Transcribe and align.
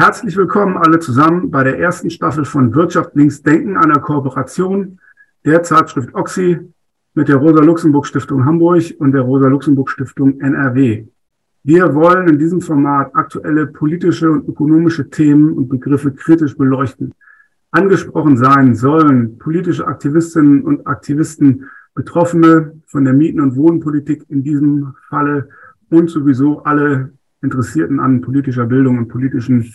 Herzlich 0.00 0.34
willkommen 0.34 0.78
alle 0.78 0.98
zusammen 0.98 1.50
bei 1.50 1.62
der 1.62 1.78
ersten 1.78 2.08
Staffel 2.08 2.46
von 2.46 2.74
Wirtschaft 2.74 3.14
links 3.16 3.42
denken, 3.42 3.76
einer 3.76 4.00
Kooperation 4.00 4.98
der 5.44 5.62
Zeitschrift 5.62 6.14
Oxy 6.14 6.58
mit 7.12 7.28
der 7.28 7.36
Rosa-Luxemburg-Stiftung 7.36 8.46
Hamburg 8.46 8.82
und 8.98 9.12
der 9.12 9.20
Rosa-Luxemburg-Stiftung 9.20 10.40
NRW. 10.40 11.04
Wir 11.64 11.94
wollen 11.94 12.28
in 12.28 12.38
diesem 12.38 12.62
Format 12.62 13.14
aktuelle 13.14 13.66
politische 13.66 14.30
und 14.30 14.48
ökonomische 14.48 15.10
Themen 15.10 15.52
und 15.52 15.68
Begriffe 15.68 16.12
kritisch 16.12 16.56
beleuchten. 16.56 17.12
Angesprochen 17.70 18.38
sein 18.38 18.74
sollen 18.74 19.36
politische 19.36 19.86
Aktivistinnen 19.86 20.62
und 20.62 20.86
Aktivisten, 20.86 21.68
Betroffene 21.94 22.80
von 22.86 23.04
der 23.04 23.12
Mieten- 23.12 23.40
und 23.40 23.54
Wohnpolitik 23.54 24.24
in 24.30 24.44
diesem 24.44 24.94
Falle 25.10 25.50
und 25.90 26.08
sowieso 26.08 26.62
alle 26.62 27.12
Interessierten 27.42 28.00
an 28.00 28.22
politischer 28.22 28.64
Bildung 28.64 28.96
und 28.96 29.08
politischen, 29.08 29.74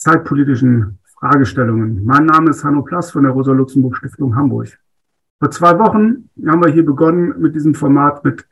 zeitpolitischen 0.00 0.98
Fragestellungen. 1.18 2.02
Mein 2.04 2.24
Name 2.24 2.50
ist 2.50 2.64
Hanno 2.64 2.82
Plass 2.82 3.10
von 3.10 3.24
der 3.24 3.32
Rosa-Luxemburg-Stiftung 3.32 4.34
Hamburg. 4.34 4.78
Vor 5.38 5.50
zwei 5.50 5.78
Wochen 5.78 6.30
haben 6.46 6.64
wir 6.64 6.72
hier 6.72 6.84
begonnen 6.86 7.34
mit 7.38 7.54
diesem 7.54 7.74
Format 7.74 8.24
mit 8.24 8.46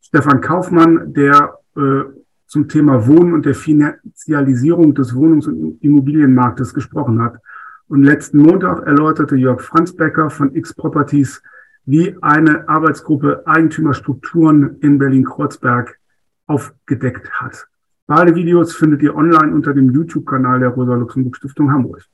Stefan 0.00 0.40
Kaufmann, 0.40 1.12
der 1.12 1.58
äh, 1.76 2.04
zum 2.46 2.68
Thema 2.68 3.06
Wohnen 3.08 3.34
und 3.34 3.46
der 3.46 3.56
Finanzialisierung 3.56 4.94
des 4.94 5.12
Wohnungs- 5.12 5.48
und 5.48 5.82
Immobilienmarktes 5.82 6.72
gesprochen 6.72 7.20
hat. 7.20 7.36
Und 7.88 8.04
letzten 8.04 8.38
Montag 8.38 8.86
erläuterte 8.86 9.34
Jörg 9.34 9.60
Franzbecker 9.60 10.30
von 10.30 10.54
X 10.54 10.72
Properties, 10.72 11.42
wie 11.84 12.16
eine 12.22 12.68
Arbeitsgruppe 12.68 13.42
Eigentümerstrukturen 13.44 14.76
in 14.80 14.98
Berlin-Kreuzberg 14.98 15.98
aufgedeckt 16.46 17.28
hat. 17.40 17.66
Beide 18.06 18.34
Videos 18.34 18.74
findet 18.74 19.02
ihr 19.02 19.14
online 19.14 19.54
unter 19.54 19.74
dem 19.74 19.90
YouTube-Kanal 19.90 20.60
der 20.60 20.70
Rosa-Luxemburg-Stiftung 20.70 21.70
Hamburg. 21.70 22.04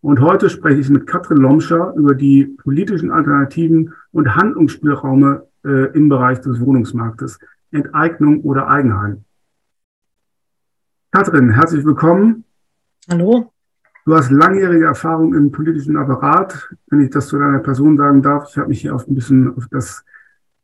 Und 0.00 0.20
heute 0.20 0.48
spreche 0.48 0.80
ich 0.80 0.88
mit 0.88 1.06
Katrin 1.06 1.38
Lomscher 1.38 1.94
über 1.96 2.14
die 2.14 2.44
politischen 2.44 3.10
Alternativen 3.10 3.92
und 4.12 4.34
Handlungsspielräume 4.34 5.46
äh, 5.64 5.92
im 5.96 6.08
Bereich 6.08 6.40
des 6.40 6.60
Wohnungsmarktes, 6.60 7.38
Enteignung 7.72 8.40
oder 8.42 8.68
Eigenheim. 8.68 9.24
Katrin, 11.10 11.50
herzlich 11.50 11.84
willkommen. 11.84 12.44
Hallo. 13.10 13.52
Du 14.04 14.14
hast 14.14 14.30
langjährige 14.30 14.86
Erfahrung 14.86 15.34
im 15.34 15.52
politischen 15.52 15.96
Apparat. 15.96 16.68
Wenn 16.88 17.00
ich 17.00 17.10
das 17.10 17.28
zu 17.28 17.38
deiner 17.38 17.60
Person 17.60 17.96
sagen 17.96 18.22
darf, 18.22 18.48
ich 18.50 18.58
habe 18.58 18.68
mich 18.68 18.80
hier 18.80 18.94
auf 18.94 19.06
ein 19.06 19.14
bisschen 19.14 19.56
auf 19.56 19.66
das 19.70 20.04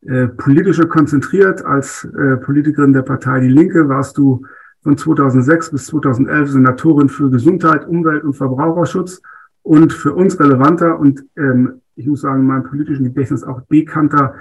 äh, 0.02 0.28
Politische 0.28 0.88
konzentriert. 0.88 1.64
Als 1.64 2.04
äh, 2.04 2.36
Politikerin 2.36 2.92
der 2.92 3.02
Partei 3.02 3.40
Die 3.40 3.48
Linke 3.48 3.88
warst 3.88 4.18
du 4.18 4.44
von 4.89 4.97
2006 4.97 5.70
bis 5.70 5.84
2011 5.89 6.50
Senatorin 6.50 7.11
für 7.11 7.28
Gesundheit, 7.28 7.86
Umwelt 7.86 8.25
und 8.25 8.33
Verbraucherschutz 8.33 9.20
und 9.61 9.92
für 9.92 10.14
uns 10.14 10.41
relevanter 10.41 10.98
und 10.98 11.27
ähm, 11.36 11.83
ich 11.95 12.06
muss 12.06 12.22
sagen, 12.22 12.41
in 12.41 12.47
meinem 12.47 12.62
politischen 12.62 13.05
Gedächtnis 13.05 13.45
auch 13.45 13.61
bekannter, 13.69 14.36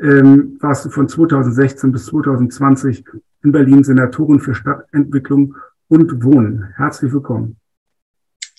ähm, 0.00 0.58
warst 0.58 0.84
du 0.84 0.90
von 0.90 1.08
2016 1.08 1.92
bis 1.92 2.06
2020 2.06 3.04
in 3.44 3.52
Berlin 3.52 3.84
Senatorin 3.84 4.40
für 4.40 4.56
Stadtentwicklung 4.56 5.54
und 5.86 6.24
Wohnen. 6.24 6.64
Herzlich 6.74 7.12
willkommen. 7.12 7.56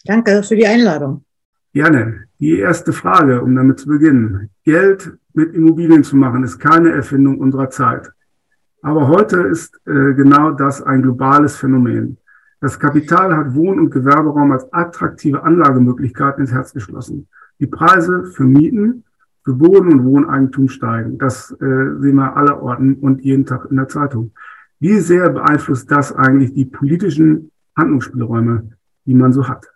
Danke 0.06 0.44
für 0.44 0.56
die 0.56 0.66
Einladung. 0.66 1.26
Gerne. 1.74 2.24
Die 2.40 2.58
erste 2.58 2.94
Frage, 2.94 3.42
um 3.42 3.54
damit 3.54 3.80
zu 3.80 3.90
beginnen. 3.90 4.50
Geld 4.64 5.12
mit 5.34 5.54
Immobilien 5.54 6.06
zu 6.06 6.16
machen, 6.16 6.46
ist 6.46 6.60
keine 6.60 6.94
Erfindung 6.94 7.40
unserer 7.40 7.70
Zeit. 7.70 8.14
Aber 8.84 9.08
heute 9.08 9.38
ist 9.44 9.80
äh, 9.86 10.14
genau 10.14 10.52
das 10.52 10.82
ein 10.82 11.02
globales 11.02 11.56
Phänomen. 11.56 12.18
Das 12.60 12.78
Kapital 12.78 13.36
hat 13.36 13.56
Wohn- 13.56 13.80
und 13.80 13.92
Gewerberaum 13.92 14.52
als 14.52 14.72
attraktive 14.74 15.42
Anlagemöglichkeit 15.42 16.38
ins 16.38 16.52
Herz 16.52 16.74
geschlossen. 16.74 17.28
Die 17.60 17.68
Preise 17.68 18.26
für 18.26 18.44
Mieten, 18.44 19.06
für 19.46 19.54
Boden- 19.54 19.92
und 19.92 20.04
Wohneigentum 20.04 20.68
steigen. 20.68 21.18
Das 21.18 21.52
äh, 21.52 21.56
sehen 22.00 22.16
wir 22.16 22.36
aller 22.36 22.62
Orten 22.62 22.96
und 22.96 23.22
jeden 23.22 23.46
Tag 23.46 23.68
in 23.70 23.78
der 23.78 23.88
Zeitung. 23.88 24.32
Wie 24.80 25.00
sehr 25.00 25.30
beeinflusst 25.30 25.90
das 25.90 26.14
eigentlich 26.14 26.54
die 26.54 26.66
politischen 26.66 27.52
Handlungsspielräume, 27.78 28.70
die 29.06 29.14
man 29.14 29.32
so 29.32 29.48
hat? 29.48 29.73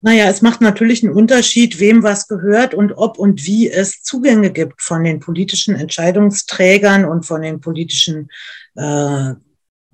Naja, 0.00 0.28
es 0.28 0.42
macht 0.42 0.60
natürlich 0.60 1.02
einen 1.02 1.12
Unterschied, 1.12 1.80
wem 1.80 2.04
was 2.04 2.28
gehört 2.28 2.72
und 2.72 2.92
ob 2.92 3.18
und 3.18 3.44
wie 3.46 3.68
es 3.68 4.02
Zugänge 4.02 4.52
gibt 4.52 4.80
von 4.80 5.02
den 5.02 5.18
politischen 5.18 5.74
Entscheidungsträgern 5.74 7.04
und 7.04 7.26
von 7.26 7.42
den 7.42 7.60
politischen 7.60 8.28
äh, 8.76 9.34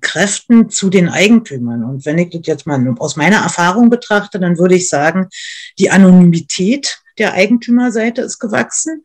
Kräften 0.01 0.69
zu 0.69 0.91
den 0.91 1.09
Eigentümern. 1.09 1.83
Und 1.83 2.05
wenn 2.05 2.19
ich 2.19 2.29
das 2.29 2.41
jetzt 2.45 2.67
mal 2.67 2.95
aus 2.99 3.15
meiner 3.15 3.37
Erfahrung 3.37 3.89
betrachte, 3.89 4.39
dann 4.39 4.59
würde 4.59 4.75
ich 4.75 4.87
sagen, 4.87 5.29
die 5.79 5.89
Anonymität 5.89 6.99
der 7.17 7.33
Eigentümerseite 7.33 8.21
ist 8.21 8.37
gewachsen. 8.37 9.03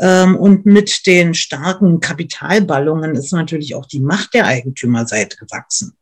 Ähm, 0.00 0.36
und 0.36 0.64
mit 0.64 1.06
den 1.06 1.34
starken 1.34 2.00
Kapitalballungen 2.00 3.14
ist 3.16 3.32
natürlich 3.32 3.74
auch 3.74 3.84
die 3.84 4.00
Macht 4.00 4.32
der 4.32 4.46
Eigentümerseite 4.46 5.36
gewachsen. 5.36 5.98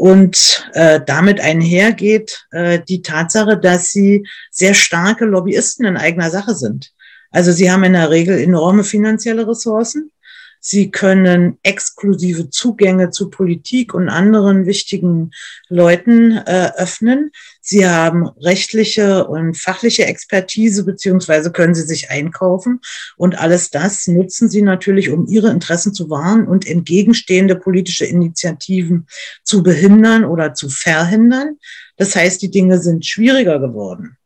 Und 0.00 0.66
äh, 0.72 0.98
damit 1.04 1.40
einhergeht 1.40 2.46
äh, 2.52 2.80
die 2.88 3.02
Tatsache, 3.02 3.58
dass 3.58 3.92
sie 3.92 4.26
sehr 4.50 4.72
starke 4.72 5.26
Lobbyisten 5.26 5.84
in 5.84 5.98
eigener 5.98 6.30
Sache 6.30 6.54
sind. 6.54 6.94
Also 7.30 7.52
sie 7.52 7.70
haben 7.70 7.84
in 7.84 7.92
der 7.92 8.08
Regel 8.08 8.38
enorme 8.38 8.82
finanzielle 8.82 9.46
Ressourcen. 9.46 10.10
Sie 10.58 10.90
können 10.90 11.58
exklusive 11.62 12.48
Zugänge 12.48 13.10
zu 13.10 13.28
Politik 13.28 13.92
und 13.92 14.08
anderen 14.08 14.64
wichtigen 14.64 15.32
Leuten 15.68 16.32
äh, 16.46 16.72
öffnen. 16.78 17.30
Sie 17.60 17.86
haben 17.86 18.26
rechtliche 18.40 19.26
und 19.26 19.56
fachliche 19.56 20.06
Expertise, 20.06 20.84
beziehungsweise 20.84 21.52
können 21.52 21.74
sie 21.74 21.82
sich 21.82 22.10
einkaufen. 22.10 22.80
Und 23.16 23.38
alles 23.38 23.70
das 23.70 24.06
nutzen 24.08 24.48
sie 24.48 24.62
natürlich, 24.62 25.10
um 25.10 25.26
ihre 25.26 25.50
Interessen 25.50 25.92
zu 25.92 26.08
wahren 26.08 26.48
und 26.48 26.66
entgegenstehende 26.66 27.56
politische 27.56 28.06
Initiativen 28.06 29.06
zu 29.44 29.62
behindern 29.62 30.24
oder 30.24 30.54
zu 30.54 30.68
verhindern. 30.70 31.58
Das 31.96 32.16
heißt, 32.16 32.40
die 32.42 32.50
Dinge 32.50 32.80
sind 32.80 33.04
schwieriger 33.04 33.58
geworden. 33.58 34.16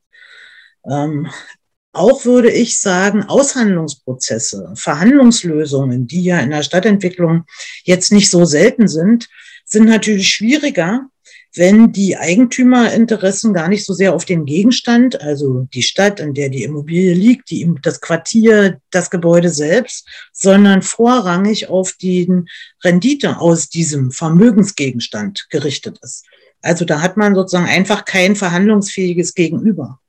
Ähm, 0.89 1.29
auch 1.93 2.25
würde 2.25 2.51
ich 2.51 2.81
sagen, 2.81 3.23
Aushandlungsprozesse, 3.23 4.73
Verhandlungslösungen, 4.75 6.07
die 6.07 6.25
ja 6.25 6.41
in 6.41 6.51
der 6.51 6.65
Stadtentwicklung 6.65 7.45
jetzt 7.85 8.11
nicht 8.13 8.31
so 8.31 8.45
selten 8.45 8.89
sind, 8.89 9.29
sind 9.65 9.87
natürlich 9.87 10.29
schwieriger, 10.29 11.09
wenn 11.57 11.93
die 11.93 12.17
Eigentümerinteressen 12.17 13.55
gar 13.55 13.69
nicht 13.69 13.85
so 13.85 13.95
sehr 13.95 14.15
auf 14.15 14.25
den 14.25 14.45
Gegenstand, 14.45 15.21
also 15.21 15.69
die 15.73 15.83
Stadt, 15.83 16.19
in 16.19 16.35
der 16.35 16.49
die 16.49 16.65
Immobilie 16.65 17.15
liegt, 17.15 17.51
die, 17.51 17.71
das 17.81 18.01
Quartier, 18.01 18.81
das 18.91 19.11
Gebäude 19.11 19.51
selbst, 19.51 20.09
sondern 20.33 20.83
vorrangig 20.83 21.69
auf 21.69 21.93
den 21.93 22.49
Rendite 22.83 23.39
aus 23.39 23.69
diesem 23.69 24.11
Vermögensgegenstand 24.11 25.47
gerichtet 25.51 25.99
ist. 26.03 26.25
Also 26.61 26.85
da 26.85 27.01
hat 27.01 27.17
man 27.17 27.35
sozusagen 27.35 27.69
einfach 27.69 28.05
kein 28.05 28.35
verhandlungsfähiges 28.35 29.35
Gegenüber. 29.35 30.01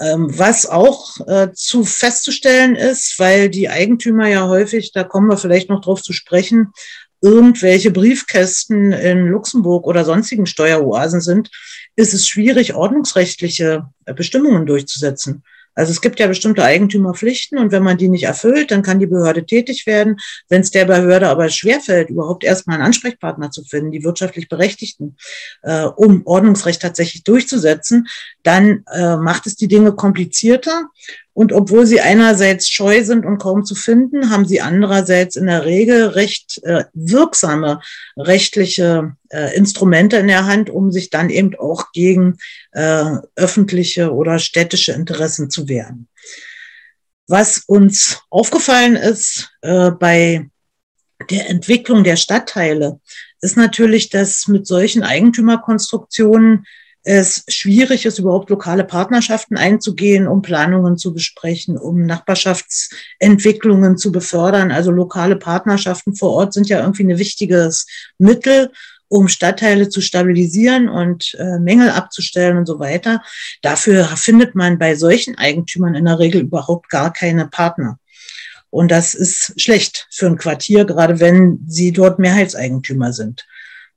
Ähm, 0.00 0.36
was 0.36 0.66
auch 0.66 1.20
äh, 1.28 1.52
zu 1.52 1.84
festzustellen 1.84 2.74
ist, 2.74 3.18
weil 3.18 3.50
die 3.50 3.68
Eigentümer 3.68 4.26
ja 4.26 4.48
häufig, 4.48 4.90
da 4.92 5.04
kommen 5.04 5.28
wir 5.28 5.36
vielleicht 5.36 5.68
noch 5.68 5.80
drauf 5.80 6.02
zu 6.02 6.12
sprechen, 6.12 6.72
irgendwelche 7.22 7.90
Briefkästen 7.90 8.92
in 8.92 9.26
Luxemburg 9.28 9.86
oder 9.86 10.04
sonstigen 10.04 10.46
Steueroasen 10.46 11.20
sind, 11.20 11.50
ist 11.96 12.14
es 12.14 12.26
schwierig, 12.26 12.74
ordnungsrechtliche 12.74 13.86
Bestimmungen 14.04 14.66
durchzusetzen. 14.66 15.42
Also 15.74 15.90
es 15.90 16.02
gibt 16.02 16.20
ja 16.20 16.26
bestimmte 16.26 16.64
Eigentümerpflichten 16.64 17.58
und 17.58 17.72
wenn 17.72 17.82
man 17.82 17.96
die 17.96 18.08
nicht 18.08 18.24
erfüllt, 18.24 18.70
dann 18.70 18.82
kann 18.82 18.98
die 18.98 19.06
Behörde 19.06 19.46
tätig 19.46 19.86
werden. 19.86 20.16
Wenn 20.48 20.60
es 20.60 20.70
der 20.70 20.84
Behörde 20.84 21.28
aber 21.28 21.48
schwerfällt, 21.48 22.10
überhaupt 22.10 22.44
erstmal 22.44 22.76
einen 22.76 22.86
Ansprechpartner 22.86 23.50
zu 23.50 23.64
finden, 23.64 23.90
die 23.90 24.04
wirtschaftlich 24.04 24.48
Berechtigten, 24.48 25.16
äh, 25.62 25.84
um 25.84 26.26
Ordnungsrecht 26.26 26.82
tatsächlich 26.82 27.24
durchzusetzen, 27.24 28.06
dann 28.42 28.84
äh, 28.92 29.16
macht 29.16 29.46
es 29.46 29.56
die 29.56 29.68
Dinge 29.68 29.92
komplizierter 29.92 30.88
und 31.34 31.52
obwohl 31.52 31.86
sie 31.86 32.00
einerseits 32.00 32.68
scheu 32.68 33.02
sind 33.04 33.24
und 33.24 33.38
kaum 33.38 33.64
zu 33.64 33.74
finden, 33.74 34.30
haben 34.30 34.46
sie 34.46 34.60
andererseits 34.60 35.36
in 35.36 35.46
der 35.46 35.64
Regel 35.64 36.08
recht 36.08 36.62
äh, 36.64 36.84
wirksame 36.92 37.80
rechtliche 38.16 39.16
äh, 39.30 39.56
Instrumente 39.56 40.16
in 40.16 40.28
der 40.28 40.46
Hand, 40.46 40.68
um 40.68 40.92
sich 40.92 41.08
dann 41.10 41.30
eben 41.30 41.54
auch 41.58 41.92
gegen 41.92 42.36
äh, 42.72 43.16
öffentliche 43.34 44.12
oder 44.12 44.38
städtische 44.38 44.92
Interessen 44.92 45.48
zu 45.48 45.68
wehren. 45.68 46.08
Was 47.28 47.64
uns 47.66 48.20
aufgefallen 48.28 48.96
ist 48.96 49.50
äh, 49.62 49.90
bei 49.90 50.50
der 51.30 51.48
Entwicklung 51.48 52.04
der 52.04 52.16
Stadtteile, 52.16 53.00
ist 53.40 53.56
natürlich, 53.56 54.10
dass 54.10 54.48
mit 54.48 54.66
solchen 54.66 55.02
Eigentümerkonstruktionen 55.02 56.66
es 57.04 57.44
schwierig 57.48 58.06
ist, 58.06 58.18
überhaupt 58.18 58.48
lokale 58.50 58.84
Partnerschaften 58.84 59.56
einzugehen, 59.56 60.28
um 60.28 60.40
Planungen 60.40 60.96
zu 60.96 61.12
besprechen, 61.12 61.76
um 61.76 62.06
Nachbarschaftsentwicklungen 62.06 63.96
zu 63.96 64.12
befördern. 64.12 64.70
Also 64.70 64.92
lokale 64.92 65.36
Partnerschaften 65.36 66.14
vor 66.14 66.30
Ort 66.30 66.52
sind 66.52 66.68
ja 66.68 66.80
irgendwie 66.80 67.04
ein 67.04 67.18
wichtiges 67.18 67.86
Mittel, 68.18 68.70
um 69.08 69.28
Stadtteile 69.28 69.88
zu 69.88 70.00
stabilisieren 70.00 70.88
und 70.88 71.34
äh, 71.38 71.58
Mängel 71.58 71.90
abzustellen 71.90 72.56
und 72.56 72.66
so 72.66 72.78
weiter. 72.78 73.22
Dafür 73.60 74.04
findet 74.16 74.54
man 74.54 74.78
bei 74.78 74.94
solchen 74.94 75.36
Eigentümern 75.36 75.94
in 75.94 76.04
der 76.04 76.18
Regel 76.18 76.42
überhaupt 76.42 76.88
gar 76.88 77.12
keine 77.12 77.46
Partner. 77.48 77.98
Und 78.70 78.90
das 78.90 79.14
ist 79.14 79.60
schlecht 79.60 80.06
für 80.10 80.28
ein 80.28 80.38
Quartier, 80.38 80.86
gerade 80.86 81.20
wenn 81.20 81.62
sie 81.66 81.92
dort 81.92 82.18
Mehrheitseigentümer 82.18 83.12
sind. 83.12 83.44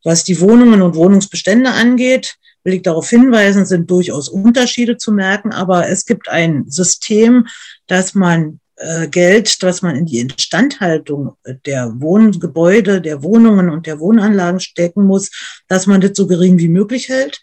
Was 0.03 0.25
die 0.25 0.41
Wohnungen 0.41 0.81
und 0.81 0.95
Wohnungsbestände 0.95 1.71
angeht, 1.71 2.35
will 2.65 2.73
ich 2.73 2.81
darauf 2.81 3.09
hinweisen, 3.09 3.65
sind 3.65 3.89
durchaus 3.89 4.27
Unterschiede 4.27 4.97
zu 4.97 5.13
merken, 5.13 5.53
aber 5.53 5.87
es 5.87 6.05
gibt 6.05 6.27
ein 6.27 6.65
System, 6.67 7.47
dass 7.87 8.13
man 8.15 8.59
äh, 8.77 9.07
Geld, 9.07 9.63
das 9.63 9.81
man 9.81 9.95
in 9.95 10.05
die 10.05 10.19
Instandhaltung 10.19 11.37
der 11.65 11.93
Wohngebäude, 11.95 12.99
der 13.01 13.23
Wohnungen 13.23 13.69
und 13.69 13.85
der 13.85 13.99
Wohnanlagen 13.99 14.59
stecken 14.59 15.05
muss, 15.05 15.31
dass 15.69 15.87
man 15.87 16.01
das 16.01 16.11
so 16.15 16.27
gering 16.27 16.57
wie 16.57 16.67
möglich 16.67 17.07
hält, 17.07 17.41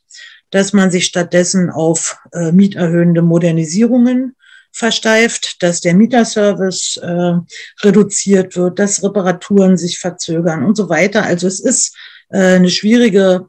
dass 0.51 0.73
man 0.73 0.91
sich 0.91 1.07
stattdessen 1.07 1.71
auf 1.71 2.19
äh, 2.33 2.53
mieterhöhende 2.53 3.23
Modernisierungen 3.23 4.37
versteift, 4.73 5.63
dass 5.63 5.81
der 5.81 5.95
Mieterservice 5.95 6.97
äh, 6.97 7.35
reduziert 7.83 8.57
wird, 8.57 8.79
dass 8.79 9.03
Reparaturen 9.03 9.77
sich 9.77 9.99
verzögern 9.99 10.65
und 10.65 10.77
so 10.77 10.89
weiter. 10.89 11.23
Also 11.25 11.47
es 11.47 11.61
ist 11.61 11.97
äh, 12.31 12.57
eine 12.57 12.71
schwierige 12.71 13.47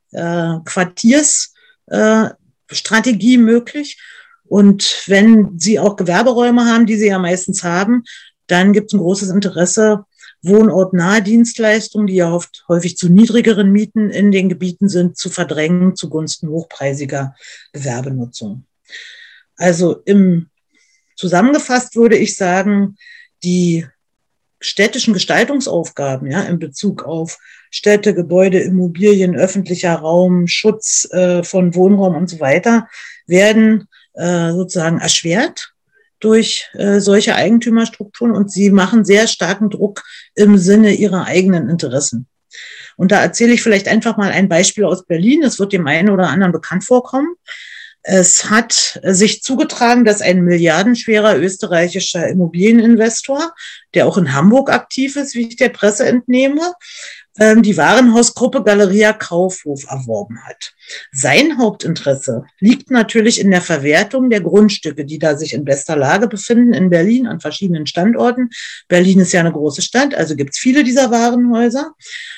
äh, 1.87 2.25
äh, 2.25 3.37
möglich. 3.37 4.01
Und 4.45 5.03
wenn 5.07 5.57
Sie 5.57 5.79
auch 5.79 5.95
Gewerberäume 5.95 6.65
haben, 6.65 6.85
die 6.85 6.97
Sie 6.97 7.07
ja 7.07 7.19
meistens 7.19 7.63
haben, 7.63 8.03
dann 8.47 8.73
gibt 8.73 8.87
es 8.87 8.93
ein 8.93 8.99
großes 8.99 9.29
Interesse, 9.29 10.05
wohnortnahe 10.43 11.21
Dienstleistungen, 11.21 12.07
die 12.07 12.15
ja 12.15 12.31
oft 12.31 12.65
häufig 12.67 12.97
zu 12.97 13.09
niedrigeren 13.09 13.71
Mieten 13.71 14.09
in 14.09 14.31
den 14.31 14.49
Gebieten 14.49 14.89
sind, 14.89 15.17
zu 15.17 15.29
verdrängen 15.29 15.95
zugunsten 15.95 16.49
hochpreisiger 16.49 17.35
Gewerbenutzung. 17.71 18.65
Also 19.55 20.01
im 20.05 20.49
Zusammengefasst 21.15 21.95
würde 21.95 22.17
ich 22.17 22.35
sagen, 22.35 22.97
die 23.43 23.87
städtischen 24.63 25.13
Gestaltungsaufgaben 25.13 26.31
ja, 26.31 26.41
in 26.43 26.59
Bezug 26.59 27.03
auf 27.03 27.37
Städte, 27.69 28.13
Gebäude, 28.13 28.59
Immobilien, 28.59 29.35
öffentlicher 29.35 29.95
Raum, 29.95 30.47
Schutz 30.47 31.07
äh, 31.11 31.43
von 31.43 31.75
Wohnraum 31.75 32.15
und 32.15 32.29
so 32.29 32.39
weiter 32.39 32.87
werden 33.27 33.87
äh, 34.13 34.51
sozusagen 34.51 34.99
erschwert 34.99 35.73
durch 36.19 36.69
äh, 36.73 36.99
solche 36.99 37.35
Eigentümerstrukturen 37.35 38.33
und 38.33 38.51
sie 38.51 38.71
machen 38.71 39.03
sehr 39.03 39.27
starken 39.27 39.69
Druck 39.69 40.03
im 40.35 40.57
Sinne 40.57 40.93
ihrer 40.93 41.25
eigenen 41.25 41.69
Interessen. 41.69 42.27
Und 42.95 43.11
da 43.11 43.21
erzähle 43.21 43.53
ich 43.53 43.63
vielleicht 43.63 43.87
einfach 43.87 44.17
mal 44.17 44.31
ein 44.31 44.47
Beispiel 44.47 44.85
aus 44.85 45.05
Berlin. 45.05 45.43
Es 45.43 45.59
wird 45.59 45.73
dem 45.73 45.87
einen 45.87 46.09
oder 46.09 46.29
anderen 46.29 46.53
bekannt 46.53 46.85
vorkommen. 46.85 47.35
Es 48.03 48.49
hat 48.49 48.99
sich 49.01 49.43
zugetragen, 49.43 50.03
dass 50.03 50.21
ein 50.21 50.43
milliardenschwerer 50.43 51.37
österreichischer 51.37 52.27
Immobilieninvestor, 52.27 53.53
der 53.93 54.07
auch 54.07 54.17
in 54.17 54.33
Hamburg 54.33 54.69
aktiv 54.69 55.15
ist, 55.15 55.35
wie 55.35 55.47
ich 55.47 55.55
der 55.55 55.69
Presse 55.69 56.05
entnehme, 56.05 56.73
ähm, 57.39 57.63
die 57.63 57.77
Warenhausgruppe 57.77 58.63
Galeria 58.63 59.13
Kaufhof 59.13 59.85
erworben 59.89 60.43
hat. 60.43 60.73
Sein 61.11 61.57
Hauptinteresse 61.57 62.43
liegt 62.59 62.91
natürlich 62.91 63.39
in 63.39 63.49
der 63.49 63.61
Verwertung 63.61 64.29
der 64.29 64.41
Grundstücke, 64.41 65.05
die 65.05 65.17
da 65.17 65.35
sich 65.35 65.53
in 65.53 65.65
bester 65.65 65.95
Lage 65.95 66.27
befinden 66.27 66.73
in 66.73 66.89
Berlin 66.89 67.25
an 67.25 67.39
verschiedenen 67.39 67.87
Standorten. 67.87 68.49
Berlin 68.87 69.19
ist 69.19 69.31
ja 69.31 69.39
eine 69.39 69.51
große 69.51 69.81
Stadt, 69.81 70.13
also 70.13 70.35
gibt 70.35 70.51
es 70.51 70.59
viele 70.59 70.83
dieser 70.83 71.09
Warenhäuser. 71.09 71.93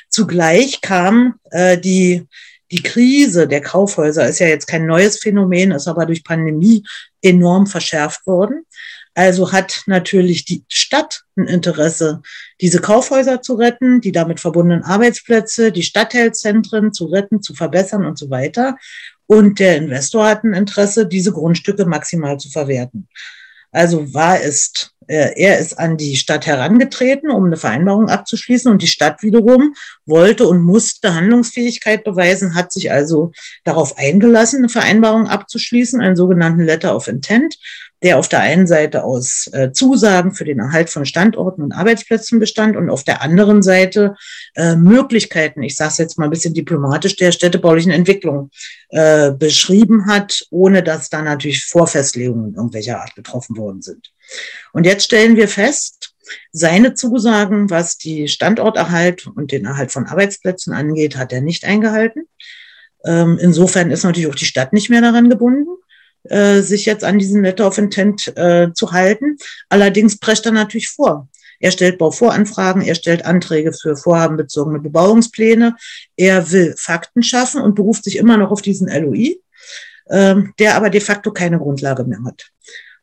Zugleich 0.10 0.80
kam 0.80 1.40
äh, 1.52 1.78
die 1.78 2.26
die 2.72 2.82
Krise 2.82 3.48
der 3.48 3.62
Kaufhäuser 3.62 4.28
ist 4.28 4.40
ja 4.40 4.48
jetzt 4.48 4.68
kein 4.68 4.86
neues 4.86 5.20
Phänomen, 5.20 5.72
ist 5.72 5.88
aber 5.88 6.06
durch 6.06 6.24
Pandemie 6.24 6.84
enorm 7.22 7.68
verschärft 7.68 8.26
worden. 8.26 8.66
Also 9.14 9.54
hat 9.54 9.84
natürlich 9.86 10.44
die 10.44 10.66
Stadt 10.68 11.24
ein 11.38 11.48
Interesse, 11.48 12.22
diese 12.60 12.82
Kaufhäuser 12.82 13.42
zu 13.42 13.54
retten, 13.54 14.02
die 14.02 14.12
damit 14.12 14.42
verbundenen 14.42 14.84
Arbeitsplätze, 14.84 15.72
die 15.72 15.84
Stadtteilzentren 15.84 16.92
zu 16.92 17.06
retten, 17.06 17.42
zu 17.42 17.54
verbessern 17.54 18.06
und 18.06 18.18
so 18.18 18.30
weiter. 18.30 18.78
Und 19.26 19.60
der 19.60 19.78
Investor 19.78 20.28
hat 20.28 20.44
ein 20.44 20.54
Interesse, 20.54 21.08
diese 21.08 21.32
Grundstücke 21.32 21.86
maximal 21.86 22.38
zu 22.38 22.50
verwerten. 22.50 23.08
Also 23.76 24.14
war 24.14 24.42
es, 24.42 24.92
äh, 25.08 25.34
er 25.36 25.60
ist 25.60 25.78
an 25.78 25.98
die 25.98 26.16
Stadt 26.16 26.46
herangetreten, 26.46 27.30
um 27.30 27.44
eine 27.44 27.58
Vereinbarung 27.58 28.10
abzuschließen. 28.10 28.72
Und 28.72 28.82
die 28.82 28.88
Stadt 28.88 29.22
wiederum 29.22 29.76
wollte 30.06 30.48
und 30.48 30.64
musste 30.64 31.14
Handlungsfähigkeit 31.14 32.06
beweisen, 32.06 32.56
hat 32.56 32.72
sich 32.72 32.90
also 32.90 33.34
darauf 33.66 33.98
eingelassen, 33.98 34.60
eine 34.60 34.70
Vereinbarung 34.70 35.28
abzuschließen, 35.28 36.00
einen 36.00 36.16
sogenannten 36.16 36.62
Letter 36.62 36.96
of 36.96 37.10
Intent 37.10 37.58
der 38.06 38.20
auf 38.20 38.30
der 38.30 38.42
einen 38.42 38.68
Seite 38.68 39.04
aus 39.04 39.50
äh, 39.52 39.72
Zusagen 39.72 40.32
für 40.32 40.46
den 40.46 40.60
Erhalt 40.60 40.92
von 40.92 41.08
Standorten 41.08 41.64
und 41.64 41.72
Arbeitsplätzen 41.72 42.40
bestand 42.40 42.78
und 42.78 42.92
auf 42.92 43.04
der 43.04 43.24
anderen 43.24 43.64
Seite 43.64 44.16
äh, 44.54 44.76
Möglichkeiten, 44.76 45.64
ich 45.64 45.76
sage 45.76 45.90
es 45.90 45.98
jetzt 45.98 46.20
mal 46.20 46.26
ein 46.26 46.30
bisschen 46.30 46.54
diplomatisch, 46.54 47.16
der 47.16 47.32
städtebaulichen 47.32 47.92
Entwicklung 47.92 48.52
äh, 48.90 49.32
beschrieben 49.32 50.06
hat, 50.06 50.46
ohne 50.52 50.84
dass 50.84 51.10
da 51.10 51.24
natürlich 51.24 51.66
Vorfestlegungen 51.66 52.54
irgendwelcher 52.54 53.02
Art 53.02 53.16
getroffen 53.16 53.58
worden 53.58 53.82
sind. 53.82 54.12
Und 54.72 54.86
jetzt 54.86 55.06
stellen 55.06 55.36
wir 55.36 55.48
fest, 55.48 56.14
seine 56.52 56.94
Zusagen, 56.94 57.72
was 57.72 57.98
die 57.98 58.28
Standorterhalt 58.28 59.26
und 59.26 59.52
den 59.52 59.66
Erhalt 59.66 59.92
von 59.92 60.06
Arbeitsplätzen 60.06 60.74
angeht, 60.74 61.18
hat 61.18 61.34
er 61.34 61.42
nicht 61.42 61.66
eingehalten. 61.66 62.28
Ähm, 63.04 63.40
insofern 63.42 63.90
ist 63.90 64.04
natürlich 64.04 64.30
auch 64.30 64.36
die 64.36 64.46
Stadt 64.46 64.74
nicht 64.74 64.92
mehr 64.92 65.02
daran 65.02 65.28
gebunden. 65.28 65.76
Äh, 66.30 66.62
sich 66.62 66.86
jetzt 66.86 67.04
an 67.04 67.20
diesen 67.20 67.44
Letter 67.44 67.68
of 67.68 67.78
Intent 67.78 68.36
äh, 68.36 68.74
zu 68.74 68.92
halten. 68.92 69.38
Allerdings 69.70 70.18
prescht 70.18 70.46
er 70.48 70.52
natürlich 70.52 70.90
vor. 70.90 71.28
Er 71.60 71.72
stellt 71.72 72.00
Bauvoranfragen, 72.00 72.82
er 72.82 72.96
stellt 72.96 73.26
Anträge 73.26 73.72
für 73.74 73.96
vorhabenbezogene 73.96 74.80
Bebauungspläne. 74.80 75.76
Er 76.18 76.52
will 76.52 76.74
Fakten 76.78 77.22
schaffen 77.22 77.62
und 77.62 77.76
beruft 77.76 78.06
sich 78.06 78.18
immer 78.18 78.38
noch 78.38 78.50
auf 78.50 78.64
diesen 78.64 78.88
LOI, 78.88 79.40
äh, 80.06 80.36
der 80.58 80.76
aber 80.76 80.90
de 80.90 81.02
facto 81.02 81.32
keine 81.32 81.60
Grundlage 81.60 82.04
mehr 82.04 82.24
hat. 82.26 82.50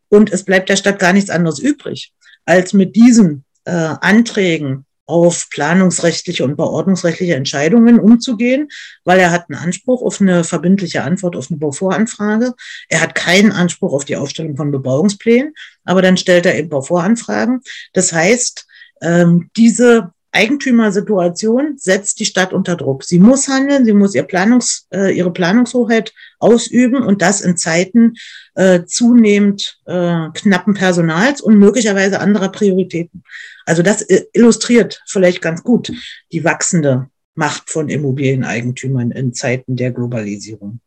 Und 0.09 0.33
es 0.33 0.45
bleibt 0.45 0.69
der 0.69 0.77
Stadt 0.77 0.99
gar 0.99 1.13
nichts 1.13 1.31
anderes 1.31 1.61
übrig, 1.61 2.13
als 2.45 2.73
mit 2.73 2.97
diesen 2.97 3.45
äh, 3.65 3.71
Anträgen 3.71 4.85
auf 5.07 5.49
planungsrechtliche 5.51 6.45
und 6.45 6.57
beordnungsrechtliche 6.57 7.35
Entscheidungen 7.35 7.99
umzugehen, 7.99 8.69
weil 9.05 9.19
er 9.19 9.31
hat 9.31 9.47
einen 9.49 9.59
Anspruch 9.59 10.03
auf 10.03 10.21
eine 10.21 10.45
verbindliche 10.45 11.03
Antwort 11.03 11.37
auf 11.37 11.51
eine 11.51 11.59
Bauvoranfrage. 11.59 12.55
Er 12.89 13.01
hat 13.01 13.15
keinen 13.15 13.53
Anspruch 13.53 13.93
auf 13.93 14.05
die 14.05 14.17
Aufstellung 14.17 14.57
von 14.57 14.71
Bebauungsplänen, 14.71 15.55
aber 15.85 16.03
dann 16.03 16.17
stellt 16.17 16.47
er 16.47 16.57
eben 16.57 16.69
Bauvoranfragen. 16.69 17.61
Das 17.93 18.13
heißt, 18.13 18.67
ähm, 19.03 19.51
diese 19.57 20.13
Eigentümersituation 20.33 21.75
setzt 21.77 22.19
die 22.19 22.25
Stadt 22.25 22.55
unter 22.55 22.77
Druck. 22.77 23.05
Sie 23.05 23.19
muss 23.19 23.49
handeln, 23.49 23.85
sie 23.85 23.93
muss 23.93 24.15
ihr 24.15 24.23
Planungs, 24.23 24.89
äh, 24.91 25.15
ihre 25.17 25.31
Planungshoheit 25.31 26.15
ausüben 26.39 27.03
und 27.03 27.21
das 27.21 27.43
in 27.43 27.59
Zeiten 27.59 28.15
äh, 28.55 28.85
zunehmend 28.85 29.79
äh, 29.85 30.31
knappen 30.33 30.73
Personals 30.73 31.43
und 31.43 31.59
möglicherweise 31.59 32.21
anderer 32.21 32.49
Prioritäten. 32.49 33.23
Also 33.67 33.83
das 33.83 34.01
äh, 34.03 34.25
illustriert 34.33 35.03
vielleicht 35.07 35.43
ganz 35.43 35.63
gut 35.63 35.93
die 36.33 36.45
wachsende 36.45 37.09
Macht 37.35 37.71
von 37.71 37.91
Immobilieneigentümern 37.91 39.11
in 39.11 39.35
Zeiten 39.35 39.77
der 39.77 39.93
Globalisierung. 39.93 40.81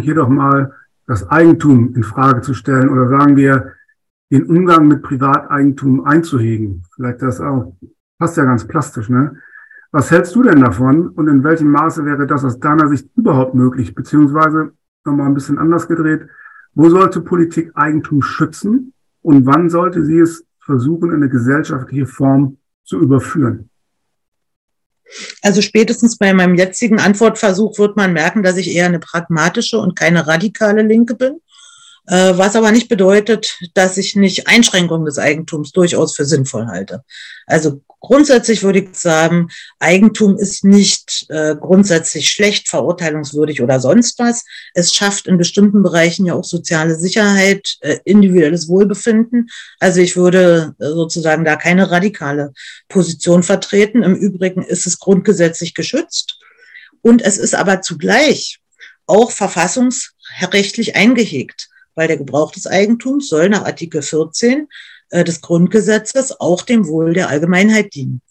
Hier 0.00 0.14
doch 0.14 0.28
mal 0.28 0.72
das 1.06 1.28
Eigentum 1.28 1.94
in 1.94 2.02
Frage 2.02 2.40
zu 2.40 2.54
stellen 2.54 2.88
oder 2.88 3.08
sagen 3.08 3.36
wir, 3.36 3.74
den 4.32 4.46
Umgang 4.46 4.88
mit 4.88 5.02
Privateigentum 5.02 6.04
einzuhegen. 6.06 6.84
Vielleicht 6.96 7.20
das 7.20 7.40
auch, 7.40 7.76
passt 8.18 8.38
ja 8.38 8.44
ganz 8.44 8.66
plastisch, 8.66 9.10
ne? 9.10 9.36
Was 9.90 10.10
hältst 10.10 10.34
du 10.34 10.42
denn 10.42 10.62
davon 10.62 11.08
und 11.08 11.28
in 11.28 11.44
welchem 11.44 11.70
Maße 11.70 12.06
wäre 12.06 12.26
das 12.26 12.42
aus 12.46 12.58
deiner 12.58 12.88
Sicht 12.88 13.10
überhaupt 13.14 13.54
möglich? 13.54 13.94
Beziehungsweise 13.94 14.72
nochmal 15.04 15.26
ein 15.26 15.34
bisschen 15.34 15.58
anders 15.58 15.86
gedreht. 15.86 16.22
Wo 16.72 16.88
sollte 16.88 17.20
Politik 17.20 17.72
Eigentum 17.74 18.22
schützen 18.22 18.94
und 19.20 19.44
wann 19.44 19.68
sollte 19.68 20.02
sie 20.02 20.18
es 20.18 20.46
versuchen, 20.60 21.10
in 21.10 21.16
eine 21.16 21.28
gesellschaftliche 21.28 22.06
Form 22.06 22.56
zu 22.84 22.98
überführen? 23.00 23.68
Also 25.42 25.60
spätestens 25.60 26.16
bei 26.16 26.32
meinem 26.32 26.54
jetzigen 26.54 26.98
Antwortversuch 26.98 27.78
wird 27.78 27.98
man 27.98 28.14
merken, 28.14 28.42
dass 28.42 28.56
ich 28.56 28.74
eher 28.74 28.86
eine 28.86 28.98
pragmatische 28.98 29.78
und 29.78 29.94
keine 29.94 30.26
radikale 30.26 30.80
Linke 30.80 31.16
bin. 31.16 31.42
Äh, 32.12 32.36
was 32.36 32.56
aber 32.56 32.72
nicht 32.72 32.88
bedeutet, 32.88 33.58
dass 33.72 33.96
ich 33.96 34.16
nicht 34.16 34.46
Einschränkungen 34.46 35.06
des 35.06 35.18
Eigentums 35.18 35.72
durchaus 35.72 36.14
für 36.14 36.26
sinnvoll 36.26 36.66
halte. 36.66 37.04
Also 37.46 37.80
grundsätzlich 38.00 38.62
würde 38.62 38.80
ich 38.80 38.94
sagen, 38.94 39.48
Eigentum 39.78 40.36
ist 40.36 40.62
nicht 40.62 41.24
äh, 41.30 41.56
grundsätzlich 41.58 42.28
schlecht, 42.28 42.68
verurteilungswürdig 42.68 43.62
oder 43.62 43.80
sonst 43.80 44.18
was. 44.18 44.44
Es 44.74 44.92
schafft 44.92 45.26
in 45.26 45.38
bestimmten 45.38 45.82
Bereichen 45.82 46.26
ja 46.26 46.34
auch 46.34 46.44
soziale 46.44 46.96
Sicherheit, 46.96 47.76
äh, 47.80 47.96
individuelles 48.04 48.68
Wohlbefinden. 48.68 49.48
Also 49.80 50.02
ich 50.02 50.14
würde 50.14 50.74
äh, 50.80 50.84
sozusagen 50.88 51.46
da 51.46 51.56
keine 51.56 51.90
radikale 51.90 52.52
Position 52.90 53.42
vertreten. 53.42 54.02
Im 54.02 54.16
Übrigen 54.16 54.62
ist 54.62 54.86
es 54.86 54.98
grundgesetzlich 54.98 55.72
geschützt. 55.72 56.38
Und 57.00 57.22
es 57.22 57.38
ist 57.38 57.54
aber 57.54 57.80
zugleich 57.80 58.58
auch 59.06 59.30
verfassungsrechtlich 59.30 60.94
eingehegt, 60.94 61.70
weil 61.94 62.08
der 62.08 62.16
Gebrauch 62.16 62.52
des 62.52 62.66
Eigentums 62.66 63.28
soll 63.28 63.48
nach 63.48 63.64
Artikel 63.64 64.02
14 64.02 64.68
äh, 65.10 65.24
des 65.24 65.40
Grundgesetzes 65.40 66.40
auch 66.40 66.62
dem 66.62 66.86
Wohl 66.88 67.14
der 67.14 67.28
Allgemeinheit 67.28 67.94
dienen. 67.94 68.22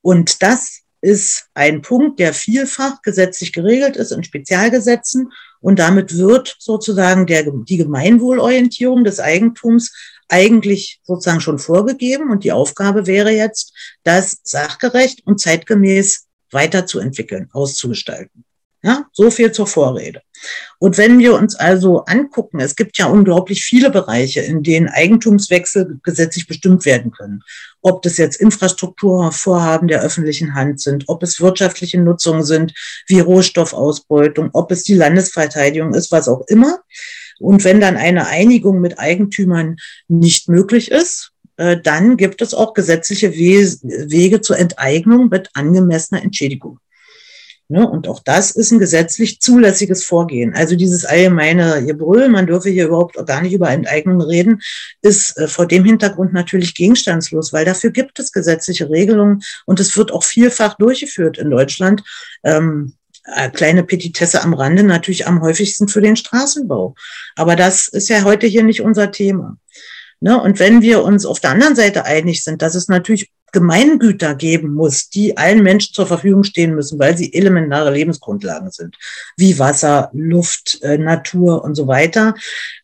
Und 0.00 0.42
das 0.42 0.80
ist 1.04 1.48
ein 1.52 1.82
Punkt, 1.82 2.18
der 2.18 2.32
vielfach 2.32 3.02
gesetzlich 3.02 3.52
geregelt 3.52 3.96
ist 3.96 4.10
in 4.10 4.24
Spezialgesetzen. 4.24 5.30
Und 5.60 5.78
damit 5.78 6.16
wird 6.16 6.56
sozusagen 6.58 7.26
der, 7.26 7.44
die 7.44 7.76
Gemeinwohlorientierung 7.76 9.04
des 9.04 9.20
Eigentums 9.20 9.92
eigentlich 10.28 11.00
sozusagen 11.04 11.42
schon 11.42 11.58
vorgegeben. 11.58 12.30
Und 12.30 12.42
die 12.42 12.52
Aufgabe 12.52 13.06
wäre 13.06 13.30
jetzt, 13.30 13.74
das 14.02 14.38
sachgerecht 14.44 15.26
und 15.26 15.40
zeitgemäß 15.40 16.26
weiterzuentwickeln, 16.50 17.50
auszugestalten. 17.52 18.44
Ja, 18.82 19.06
so 19.12 19.30
viel 19.30 19.52
zur 19.52 19.66
Vorrede. 19.66 20.22
Und 20.78 20.98
wenn 20.98 21.18
wir 21.18 21.34
uns 21.34 21.54
also 21.54 22.04
angucken, 22.04 22.60
es 22.60 22.76
gibt 22.76 22.98
ja 22.98 23.06
unglaublich 23.06 23.64
viele 23.64 23.90
Bereiche, 23.90 24.40
in 24.40 24.62
denen 24.62 24.88
Eigentumswechsel 24.88 25.98
gesetzlich 26.02 26.46
bestimmt 26.46 26.84
werden 26.84 27.10
können. 27.10 27.42
Ob 27.80 28.02
das 28.02 28.16
jetzt 28.16 28.40
Infrastrukturvorhaben 28.40 29.88
der 29.88 30.02
öffentlichen 30.02 30.54
Hand 30.54 30.80
sind, 30.80 31.04
ob 31.08 31.22
es 31.22 31.40
wirtschaftliche 31.40 32.00
Nutzungen 32.00 32.44
sind, 32.44 32.74
wie 33.06 33.20
Rohstoffausbeutung, 33.20 34.50
ob 34.52 34.70
es 34.70 34.82
die 34.82 34.94
Landesverteidigung 34.94 35.94
ist, 35.94 36.12
was 36.12 36.28
auch 36.28 36.42
immer. 36.48 36.80
Und 37.40 37.64
wenn 37.64 37.80
dann 37.80 37.96
eine 37.96 38.26
Einigung 38.26 38.80
mit 38.80 38.98
Eigentümern 38.98 39.76
nicht 40.08 40.48
möglich 40.48 40.90
ist, 40.90 41.32
äh, 41.56 41.76
dann 41.80 42.16
gibt 42.16 42.42
es 42.42 42.54
auch 42.54 42.74
gesetzliche 42.74 43.34
Wege 43.34 44.40
zur 44.40 44.58
Enteignung 44.58 45.28
mit 45.28 45.50
angemessener 45.54 46.22
Entschädigung. 46.22 46.78
Ne? 47.68 47.88
Und 47.88 48.08
auch 48.08 48.20
das 48.22 48.50
ist 48.50 48.72
ein 48.72 48.78
gesetzlich 48.78 49.40
zulässiges 49.40 50.04
Vorgehen. 50.04 50.54
Also 50.54 50.76
dieses 50.76 51.04
allgemeine 51.04 51.84
Gebrüll, 51.84 52.28
man 52.28 52.46
dürfe 52.46 52.68
hier 52.68 52.86
überhaupt 52.86 53.16
gar 53.26 53.40
nicht 53.40 53.54
über 53.54 53.70
Enteignung 53.70 54.20
reden, 54.20 54.60
ist 55.00 55.38
äh, 55.38 55.48
vor 55.48 55.66
dem 55.66 55.84
Hintergrund 55.84 56.32
natürlich 56.32 56.74
gegenstandslos, 56.74 57.52
weil 57.52 57.64
dafür 57.64 57.90
gibt 57.90 58.18
es 58.18 58.32
gesetzliche 58.32 58.90
Regelungen 58.90 59.42
und 59.64 59.80
es 59.80 59.96
wird 59.96 60.12
auch 60.12 60.24
vielfach 60.24 60.74
durchgeführt 60.74 61.38
in 61.38 61.50
Deutschland. 61.50 62.02
Ähm, 62.42 62.94
äh, 63.24 63.48
kleine 63.48 63.84
Petitesse 63.84 64.42
am 64.42 64.52
Rande, 64.52 64.82
natürlich 64.82 65.26
am 65.26 65.40
häufigsten 65.40 65.88
für 65.88 66.02
den 66.02 66.16
Straßenbau. 66.16 66.94
Aber 67.36 67.56
das 67.56 67.88
ist 67.88 68.10
ja 68.10 68.22
heute 68.24 68.46
hier 68.46 68.62
nicht 68.62 68.82
unser 68.82 69.10
Thema. 69.10 69.56
Ne? 70.24 70.40
Und 70.40 70.58
wenn 70.58 70.80
wir 70.80 71.04
uns 71.04 71.26
auf 71.26 71.38
der 71.38 71.50
anderen 71.50 71.76
Seite 71.76 72.06
einig 72.06 72.42
sind, 72.42 72.62
dass 72.62 72.74
es 72.74 72.88
natürlich 72.88 73.30
Gemeingüter 73.52 74.34
geben 74.34 74.72
muss, 74.72 75.10
die 75.10 75.36
allen 75.36 75.62
Menschen 75.62 75.92
zur 75.92 76.06
Verfügung 76.06 76.44
stehen 76.44 76.74
müssen, 76.74 76.98
weil 76.98 77.14
sie 77.14 77.34
elementare 77.34 77.92
Lebensgrundlagen 77.92 78.70
sind, 78.70 78.96
wie 79.36 79.58
Wasser, 79.58 80.08
Luft, 80.14 80.80
äh, 80.80 80.96
Natur 80.96 81.62
und 81.62 81.74
so 81.74 81.86
weiter, 81.88 82.34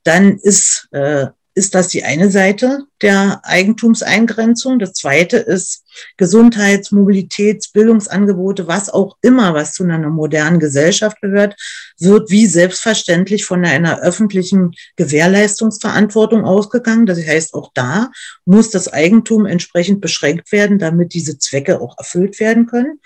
dann 0.05 0.37
ist 0.37 0.89
äh, 0.93 1.29
ist 1.55 1.75
das 1.75 1.89
die 1.89 2.05
eine 2.05 2.31
Seite 2.31 2.85
der 3.01 3.41
Eigentumseingrenzung. 3.43 4.79
Das 4.79 4.93
zweite 4.93 5.39
ist 5.39 5.83
Gesundheits-, 6.17 6.93
Mobilitäts-, 6.93 7.73
Bildungsangebote, 7.73 8.67
was 8.67 8.91
auch 8.91 9.17
immer, 9.23 9.55
was 9.55 9.73
zu 9.73 9.85
einer 9.85 10.11
modernen 10.11 10.59
Gesellschaft 10.59 11.21
gehört, 11.21 11.57
wird 11.99 12.31
wie 12.31 12.47
selbstverständlich 12.47 13.45
von 13.45 13.65
einer 13.65 14.01
öffentlichen 14.01 14.73
Gewährleistungsverantwortung 14.97 16.45
ausgegangen. 16.45 17.07
Das 17.07 17.19
heißt, 17.19 17.55
auch 17.55 17.71
da 17.75 18.11
muss 18.45 18.71
das 18.71 18.93
Eigentum 18.93 19.47
entsprechend 19.47 20.01
beschränkt 20.01 20.53
werden, 20.53 20.79
damit 20.79 21.15
diese 21.15 21.39
Zwecke 21.39 21.81
auch 21.81 21.97
erfüllt 21.99 22.41
werden 22.41 22.67
können. 22.67 23.01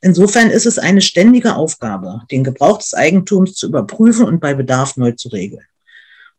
Insofern 0.00 0.50
ist 0.50 0.66
es 0.66 0.78
eine 0.78 1.00
ständige 1.00 1.56
Aufgabe, 1.56 2.22
den 2.30 2.44
Gebrauch 2.44 2.78
des 2.78 2.94
Eigentums 2.94 3.54
zu 3.54 3.68
überprüfen 3.68 4.26
und 4.26 4.40
bei 4.40 4.54
Bedarf 4.54 4.96
neu 4.96 5.12
zu 5.12 5.28
regeln. 5.28 5.64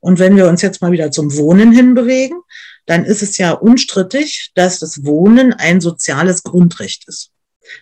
Und 0.02 0.20
wenn 0.20 0.36
wir 0.36 0.50
uns 0.50 0.62
jetzt 0.62 0.82
mal 0.82 0.92
wieder 0.92 1.12
zum 1.12 1.36
Wohnen 1.38 1.72
hinbewegen, 1.72 2.42
dann 2.86 3.06
ist 3.06 3.22
es 3.22 3.38
ja 3.38 3.52
unstrittig, 3.52 4.52
dass 4.56 4.80
das 4.80 5.06
Wohnen 5.06 5.54
ein 5.54 5.80
soziales 5.80 6.44
Grundrecht 6.44 7.08
ist. 7.08 7.32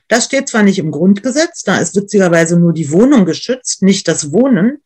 Das 0.08 0.26
steht 0.26 0.50
zwar 0.50 0.62
nicht 0.62 0.78
im 0.78 0.92
Grundgesetz, 0.92 1.64
da 1.64 1.80
ist 1.80 1.96
witzigerweise 1.96 2.60
nur 2.60 2.74
die 2.74 2.92
Wohnung 2.92 3.26
geschützt, 3.26 3.82
nicht 3.82 4.08
das 4.08 4.32
Wohnen, 4.32 4.84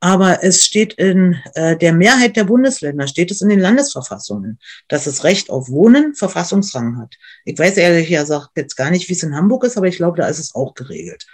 aber 0.00 0.44
es 0.44 0.64
steht 0.64 0.94
in 0.94 1.36
äh, 1.54 1.76
der 1.76 1.92
Mehrheit 1.92 2.36
der 2.36 2.44
Bundesländer, 2.44 3.06
steht 3.06 3.30
es 3.30 3.40
in 3.40 3.48
den 3.48 3.60
Landesverfassungen, 3.60 4.58
dass 4.88 5.04
das 5.04 5.24
Recht 5.24 5.48
auf 5.48 5.70
Wohnen 5.70 6.14
Verfassungsrang 6.14 6.98
hat. 6.98 7.14
Ich 7.44 7.58
weiß 7.58 7.78
ehrlich 7.78 8.08
gesagt 8.08 8.50
jetzt 8.56 8.76
gar 8.76 8.90
nicht, 8.90 9.08
wie 9.08 9.14
es 9.14 9.22
in 9.22 9.34
Hamburg 9.34 9.64
ist, 9.64 9.78
aber 9.78 9.86
ich 9.86 9.96
glaube, 9.96 10.18
da 10.18 10.28
ist 10.28 10.38
es 10.38 10.54
auch 10.54 10.74
geregelt. 10.74 11.26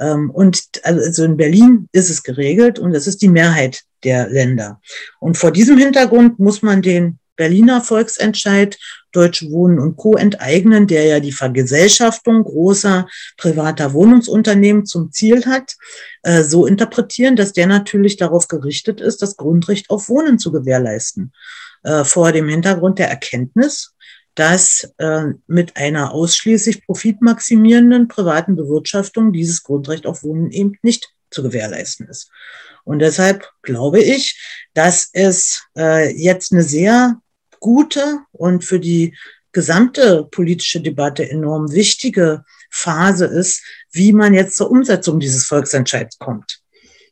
Ähm, 0.00 0.30
und 0.30 0.64
also 0.82 1.24
in 1.24 1.36
Berlin 1.36 1.88
ist 1.92 2.10
es 2.10 2.22
geregelt 2.22 2.78
und 2.80 2.94
es 2.94 3.06
ist 3.06 3.22
die 3.22 3.28
Mehrheit 3.28 3.82
der 4.02 4.28
Länder. 4.28 4.80
Und 5.20 5.38
vor 5.38 5.52
diesem 5.52 5.78
Hintergrund 5.78 6.40
muss 6.40 6.62
man 6.62 6.82
den 6.82 7.19
Berliner 7.40 7.80
Volksentscheid 7.80 8.76
Deutsche 9.12 9.50
Wohnen 9.50 9.78
und 9.78 9.96
Co. 9.96 10.14
enteignen, 10.14 10.86
der 10.86 11.04
ja 11.04 11.20
die 11.20 11.32
Vergesellschaftung 11.32 12.44
großer 12.44 13.08
privater 13.38 13.94
Wohnungsunternehmen 13.94 14.84
zum 14.84 15.10
Ziel 15.10 15.46
hat, 15.46 15.74
äh, 16.22 16.42
so 16.42 16.66
interpretieren, 16.66 17.36
dass 17.36 17.54
der 17.54 17.66
natürlich 17.66 18.18
darauf 18.18 18.46
gerichtet 18.46 19.00
ist, 19.00 19.22
das 19.22 19.38
Grundrecht 19.38 19.88
auf 19.88 20.10
Wohnen 20.10 20.38
zu 20.38 20.52
gewährleisten. 20.52 21.32
Äh, 21.82 22.04
vor 22.04 22.30
dem 22.32 22.46
Hintergrund 22.46 22.98
der 22.98 23.08
Erkenntnis, 23.08 23.94
dass 24.34 24.92
äh, 24.98 25.28
mit 25.46 25.78
einer 25.78 26.12
ausschließlich 26.12 26.84
profitmaximierenden 26.84 28.06
privaten 28.06 28.54
Bewirtschaftung 28.54 29.32
dieses 29.32 29.62
Grundrecht 29.62 30.06
auf 30.06 30.22
Wohnen 30.22 30.50
eben 30.50 30.74
nicht 30.82 31.14
zu 31.30 31.42
gewährleisten 31.42 32.06
ist. 32.06 32.30
Und 32.84 32.98
deshalb 32.98 33.48
glaube 33.62 34.02
ich, 34.02 34.38
dass 34.74 35.08
es 35.14 35.62
äh, 35.74 36.14
jetzt 36.14 36.52
eine 36.52 36.62
sehr 36.62 37.20
gute 37.60 38.20
und 38.32 38.64
für 38.64 38.80
die 38.80 39.16
gesamte 39.52 40.26
politische 40.30 40.80
Debatte 40.80 41.28
enorm 41.28 41.72
wichtige 41.72 42.44
Phase 42.70 43.26
ist, 43.26 43.62
wie 43.92 44.12
man 44.12 44.34
jetzt 44.34 44.56
zur 44.56 44.70
Umsetzung 44.70 45.20
dieses 45.20 45.44
Volksentscheids 45.44 46.18
kommt. 46.18 46.60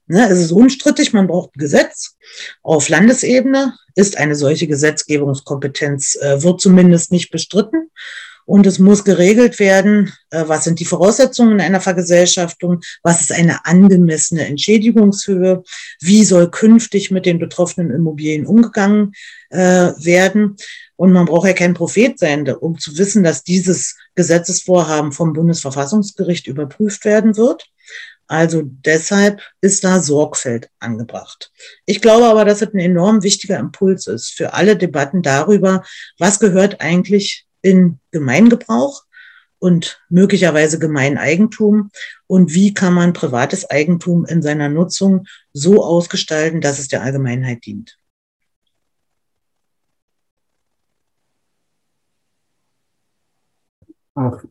Ne, 0.07 0.27
es 0.31 0.39
ist 0.39 0.53
unstrittig, 0.53 1.13
man 1.13 1.27
braucht 1.27 1.55
ein 1.55 1.61
Gesetz. 1.61 2.17
Auf 2.63 2.89
Landesebene 2.89 3.75
ist 3.95 4.17
eine 4.17 4.37
solche 4.37 4.67
Gesetzgebungskompetenz, 4.67 6.17
äh, 6.17 6.43
wird 6.43 6.63
zumindest 6.63 7.13
nicht 7.13 7.31
bestritten. 7.31 7.91
Und 8.49 8.67
es 8.67 8.79
muss 8.79 9.05
geregelt 9.05 9.59
werden, 9.59 10.11
äh, 10.31 10.45
was 10.47 10.65
sind 10.65 10.81
die 10.81 10.87
Voraussetzungen 10.87 11.61
einer 11.61 11.83
Vergesellschaftung, 11.83 12.81
was 13.03 13.21
ist 13.21 13.31
eine 13.31 13.67
angemessene 13.67 14.47
Entschädigungshöhe, 14.47 15.63
wie 16.01 16.25
soll 16.25 16.51
künftig 16.51 17.11
mit 17.11 17.27
den 17.27 17.39
betroffenen 17.39 17.91
Immobilien 17.91 18.47
umgegangen 18.47 19.13
äh, 19.51 19.59
werden. 19.59 20.57
Und 20.97 21.13
man 21.13 21.27
braucht 21.27 21.47
ja 21.47 21.53
kein 21.53 21.75
Prophet 21.75 22.19
sein, 22.19 22.49
um 22.49 22.79
zu 22.79 22.97
wissen, 22.97 23.23
dass 23.23 23.45
dieses 23.45 23.97
Gesetzesvorhaben 24.15 25.13
vom 25.13 25.35
Bundesverfassungsgericht 25.35 26.47
überprüft 26.47 27.05
werden 27.05 27.37
wird. 27.37 27.67
Also 28.29 28.63
deshalb 28.65 29.43
ist 29.61 29.85
da 29.85 30.01
Sorgfalt 30.01 30.71
angebracht. 30.79 31.53
Ich 31.85 32.01
glaube 32.01 32.25
aber, 32.25 32.47
dass 32.47 32.63
es 32.63 32.73
ein 32.73 32.79
enorm 32.79 33.23
wichtiger 33.23 33.59
Impuls 33.59 34.07
ist 34.07 34.31
für 34.31 34.55
alle 34.55 34.75
Debatten 34.75 35.21
darüber, 35.21 35.85
was 36.19 36.41
gehört 36.41 36.81
eigentlich 36.81 37.48
in 37.63 37.99
Gemeingebrauch 38.11 39.05
und 39.59 40.01
möglicherweise 40.09 40.79
Gemeineigentum 40.79 41.91
und 42.27 42.55
wie 42.55 42.75
kann 42.75 42.95
man 42.95 43.13
privates 43.13 43.69
Eigentum 43.69 44.25
in 44.25 44.43
seiner 44.43 44.69
Nutzung 44.69 45.27
so 45.53 45.83
ausgestalten, 45.83 46.61
dass 46.61 46.79
es 46.79 46.89
der 46.89 47.03
Allgemeinheit 47.03 47.67
dient. 47.67 47.99
Auch 54.15 54.43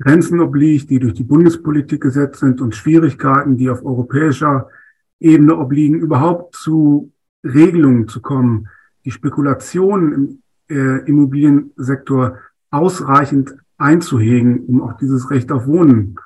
Grenzen 0.00 0.40
obliegt, 0.40 0.90
die 0.90 0.98
durch 0.98 1.14
die 1.14 1.24
Bundespolitik 1.24 2.00
gesetzt 2.00 2.40
sind 2.40 2.60
und 2.60 2.74
Schwierigkeiten, 2.74 3.56
die 3.56 3.68
auf 3.68 3.84
europäischer 3.84 4.68
Ebene 5.18 5.56
obliegen, 5.56 5.98
überhaupt 5.98 6.54
zu 6.54 7.12
Regelungen 7.42 8.06
zu 8.08 8.20
kommen, 8.20 8.68
die 9.04 9.10
Spekulationen 9.10 10.12
im 10.12 10.42
äh, 10.68 11.04
Immobiliensektor 11.06 12.38
ausreichend 12.70 13.56
einzuhegen, 13.76 14.60
um 14.66 14.82
auch 14.82 14.96
dieses 14.96 15.30
Recht 15.30 15.50
auf 15.52 15.66
Wohnen 15.66 16.16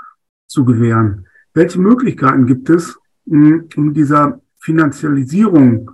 zu 0.46 0.64
gewähren. 0.64 1.26
Welche 1.54 1.80
Möglichkeiten 1.80 2.46
gibt 2.46 2.70
es, 2.70 2.98
um 3.26 3.94
dieser 3.94 4.40
Finanzialisierung 4.60 5.90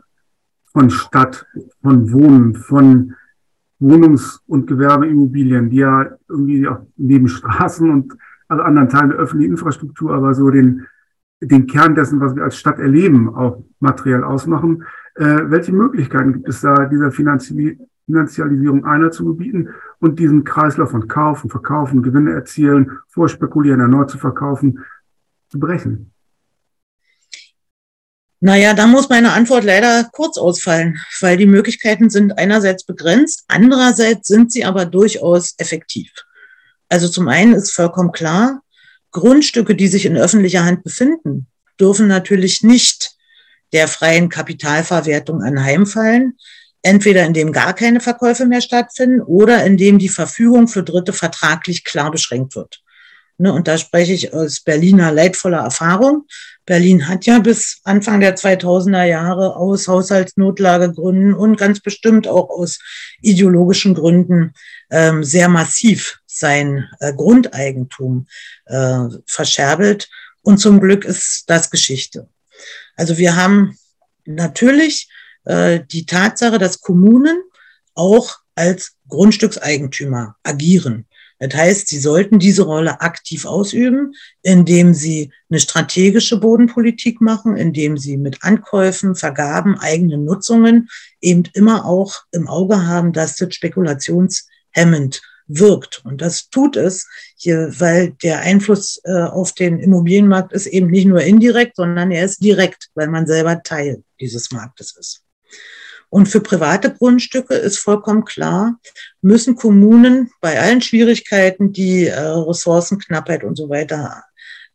von 0.72 0.90
Stadt, 0.90 1.46
von 1.82 2.12
Wohnen, 2.12 2.54
von 2.54 3.14
Wohnungs- 3.80 4.40
und 4.46 4.66
Gewerbeimmobilien, 4.66 5.70
die 5.70 5.78
ja 5.78 6.16
irgendwie 6.28 6.66
auch 6.68 6.80
neben 6.96 7.28
Straßen 7.28 7.90
und 7.90 8.16
also 8.48 8.62
anderen 8.62 8.88
Teilen 8.88 9.10
der 9.10 9.18
öffentlichen 9.18 9.52
Infrastruktur, 9.52 10.14
aber 10.14 10.34
so 10.34 10.50
den, 10.50 10.86
den 11.40 11.66
Kern 11.66 11.94
dessen, 11.94 12.20
was 12.20 12.34
wir 12.34 12.44
als 12.44 12.56
Stadt 12.56 12.78
erleben, 12.78 13.34
auch 13.34 13.62
materiell 13.78 14.24
ausmachen. 14.24 14.84
Äh, 15.14 15.50
welche 15.50 15.72
Möglichkeiten 15.72 16.32
gibt 16.32 16.48
es 16.48 16.60
da, 16.60 16.86
dieser 16.86 17.12
Finanzi 17.12 17.78
Finanzialisierung 18.08 18.86
einer 18.86 19.10
zu 19.10 19.26
gebieten 19.26 19.68
und 20.00 20.18
diesen 20.18 20.42
Kreislauf 20.42 20.90
von 20.90 21.08
Kaufen, 21.08 21.50
Verkaufen, 21.50 22.02
Gewinne 22.02 22.32
erzielen, 22.32 22.98
vorspekulieren, 23.08 23.80
erneut 23.80 24.10
zu 24.10 24.16
verkaufen, 24.16 24.82
zu 25.50 25.60
brechen? 25.60 26.12
Naja, 28.40 28.72
da 28.72 28.86
muss 28.86 29.10
meine 29.10 29.32
Antwort 29.32 29.64
leider 29.64 30.08
kurz 30.12 30.38
ausfallen, 30.38 30.98
weil 31.20 31.36
die 31.36 31.46
Möglichkeiten 31.46 32.08
sind 32.08 32.38
einerseits 32.38 32.86
begrenzt, 32.86 33.44
andererseits 33.48 34.28
sind 34.28 34.52
sie 34.52 34.64
aber 34.64 34.86
durchaus 34.86 35.54
effektiv. 35.58 36.10
Also 36.88 37.08
zum 37.08 37.28
einen 37.28 37.52
ist 37.52 37.72
vollkommen 37.72 38.12
klar, 38.12 38.62
Grundstücke, 39.10 39.74
die 39.74 39.88
sich 39.88 40.06
in 40.06 40.16
öffentlicher 40.16 40.64
Hand 40.64 40.82
befinden, 40.82 41.48
dürfen 41.78 42.08
natürlich 42.08 42.62
nicht 42.62 43.16
der 43.74 43.86
freien 43.86 44.30
Kapitalverwertung 44.30 45.42
anheimfallen, 45.42 46.38
entweder 46.82 47.24
indem 47.24 47.52
gar 47.52 47.74
keine 47.74 48.00
Verkäufe 48.00 48.46
mehr 48.46 48.60
stattfinden 48.60 49.20
oder 49.20 49.64
indem 49.64 49.98
die 49.98 50.08
Verfügung 50.08 50.68
für 50.68 50.82
Dritte 50.82 51.12
vertraglich 51.12 51.84
klar 51.84 52.10
beschränkt 52.10 52.54
wird. 52.54 52.82
Ne, 53.40 53.52
und 53.52 53.68
da 53.68 53.78
spreche 53.78 54.12
ich 54.12 54.34
aus 54.34 54.60
Berliner 54.60 55.12
leidvoller 55.12 55.58
Erfahrung. 55.58 56.26
Berlin 56.66 57.08
hat 57.08 57.24
ja 57.24 57.38
bis 57.38 57.80
Anfang 57.84 58.18
der 58.18 58.36
2000er 58.36 59.04
Jahre 59.04 59.54
aus 59.54 59.86
Haushaltsnotlagegründen 59.86 61.34
und 61.34 61.56
ganz 61.56 61.78
bestimmt 61.78 62.26
auch 62.26 62.50
aus 62.50 62.80
ideologischen 63.22 63.94
Gründen 63.94 64.52
ähm, 64.90 65.22
sehr 65.22 65.48
massiv 65.48 66.18
sein 66.26 66.88
äh, 66.98 67.14
Grundeigentum 67.14 68.26
äh, 68.66 69.04
verscherbelt. 69.24 70.08
Und 70.42 70.58
zum 70.58 70.80
Glück 70.80 71.04
ist 71.04 71.44
das 71.46 71.70
Geschichte. 71.70 72.28
Also 72.96 73.18
wir 73.18 73.36
haben 73.36 73.78
natürlich 74.24 75.08
äh, 75.48 75.80
die 75.90 76.06
Tatsache, 76.06 76.58
dass 76.58 76.80
Kommunen 76.80 77.42
auch 77.94 78.36
als 78.54 78.92
Grundstückseigentümer 79.08 80.36
agieren. 80.42 81.06
Das 81.40 81.54
heißt, 81.54 81.88
sie 81.88 82.00
sollten 82.00 82.38
diese 82.38 82.62
Rolle 82.62 83.00
aktiv 83.00 83.46
ausüben, 83.46 84.12
indem 84.42 84.92
sie 84.92 85.32
eine 85.48 85.60
strategische 85.60 86.38
Bodenpolitik 86.38 87.20
machen, 87.20 87.56
indem 87.56 87.96
sie 87.96 88.16
mit 88.16 88.42
Ankäufen, 88.42 89.14
Vergaben, 89.14 89.78
eigenen 89.78 90.24
Nutzungen 90.24 90.88
eben 91.20 91.44
immer 91.54 91.86
auch 91.86 92.24
im 92.32 92.48
Auge 92.48 92.86
haben, 92.86 93.12
dass 93.12 93.36
das 93.36 93.54
spekulationshemmend 93.54 95.22
wirkt. 95.46 96.04
Und 96.04 96.20
das 96.20 96.50
tut 96.50 96.76
es, 96.76 97.06
hier, 97.36 97.72
weil 97.78 98.10
der 98.22 98.40
Einfluss 98.40 99.00
äh, 99.04 99.22
auf 99.22 99.52
den 99.52 99.78
Immobilienmarkt 99.78 100.52
ist 100.52 100.66
eben 100.66 100.90
nicht 100.90 101.06
nur 101.06 101.22
indirekt, 101.22 101.76
sondern 101.76 102.10
er 102.10 102.24
ist 102.24 102.42
direkt, 102.42 102.90
weil 102.94 103.08
man 103.08 103.26
selber 103.26 103.62
Teil 103.62 104.02
dieses 104.20 104.50
Marktes 104.50 104.94
ist. 104.96 105.22
Und 106.10 106.26
für 106.26 106.40
private 106.40 106.94
Grundstücke 106.94 107.54
ist 107.54 107.78
vollkommen 107.78 108.24
klar, 108.24 108.78
müssen 109.20 109.56
Kommunen 109.56 110.30
bei 110.40 110.58
allen 110.58 110.80
Schwierigkeiten, 110.80 111.72
die 111.72 112.06
äh, 112.06 112.18
Ressourcenknappheit 112.18 113.44
und 113.44 113.56
so 113.56 113.68
weiter 113.68 114.24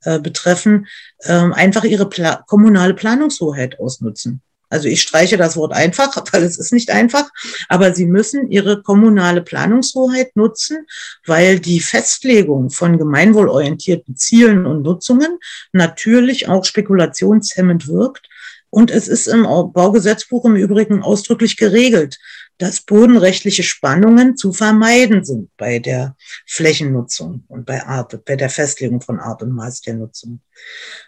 äh, 0.04 0.20
betreffen, 0.20 0.88
äh, 1.20 1.34
einfach 1.34 1.86
ihre 1.86 2.08
Pla 2.08 2.44
kommunale 2.48 2.94
Planungshoheit 2.94 3.80
ausnutzen. 3.80 4.42
Also 4.70 4.88
ich 4.88 5.04
streiche 5.04 5.38
das 5.38 5.56
Wort 5.56 5.72
einfach, 5.72 6.16
weil 6.32 6.44
es 6.44 6.58
ist 6.58 6.74
nicht 6.74 6.92
einfach, 6.92 7.30
aber 7.70 7.94
sie 7.94 8.06
müssen 8.06 8.52
ihre 8.52 8.82
kommunale 8.82 9.42
Planungshoheit 9.42 10.36
nutzen, 10.36 10.86
weil 11.26 11.60
die 11.60 11.80
Festlegung 11.80 12.70
von 12.70 12.98
gemeinwohlorientierten 12.98 14.18
Zielen 14.18 14.66
und 14.66 14.82
Nutzungen 14.82 15.40
natürlich 15.72 16.48
auch 16.48 16.66
spekulationshemmend 16.66 17.88
wirkt 17.88 18.28
und 18.74 18.90
es 18.90 19.08
ist 19.08 19.28
im 19.28 19.44
Baugesetzbuch 19.44 20.46
im 20.46 20.56
Übrigen 20.56 21.04
ausdrücklich 21.04 21.58
geregelt, 21.58 22.18
dass 22.58 22.82
bodenrechtliche 22.82 23.62
Spannungen 23.62 24.36
zu 24.36 24.52
vermeiden 24.52 25.24
sind 25.24 25.52
bei 25.58 25.78
der 25.78 26.16
Flächennutzung 26.48 27.44
und 27.50 27.68
bei, 27.68 27.84
Art, 27.86 28.26
bei 28.26 28.36
der 28.36 28.50
Festlegung 28.50 29.00
von 29.00 29.20
Art 29.20 29.44
und 29.44 29.52
Maß 29.52 29.82
der 29.82 29.94
Nutzung. 29.94 30.42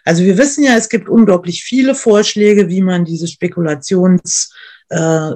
Also 0.04 0.22
wir 0.22 0.38
wissen 0.38 0.62
ja, 0.62 0.76
es 0.76 0.88
gibt 0.88 1.08
unglaublich 1.08 1.64
viele 1.64 1.96
Vorschläge, 1.96 2.68
wie 2.68 2.82
man 2.82 3.04
diese 3.04 3.26
Spekulations, 3.26 4.54
äh, 4.90 5.32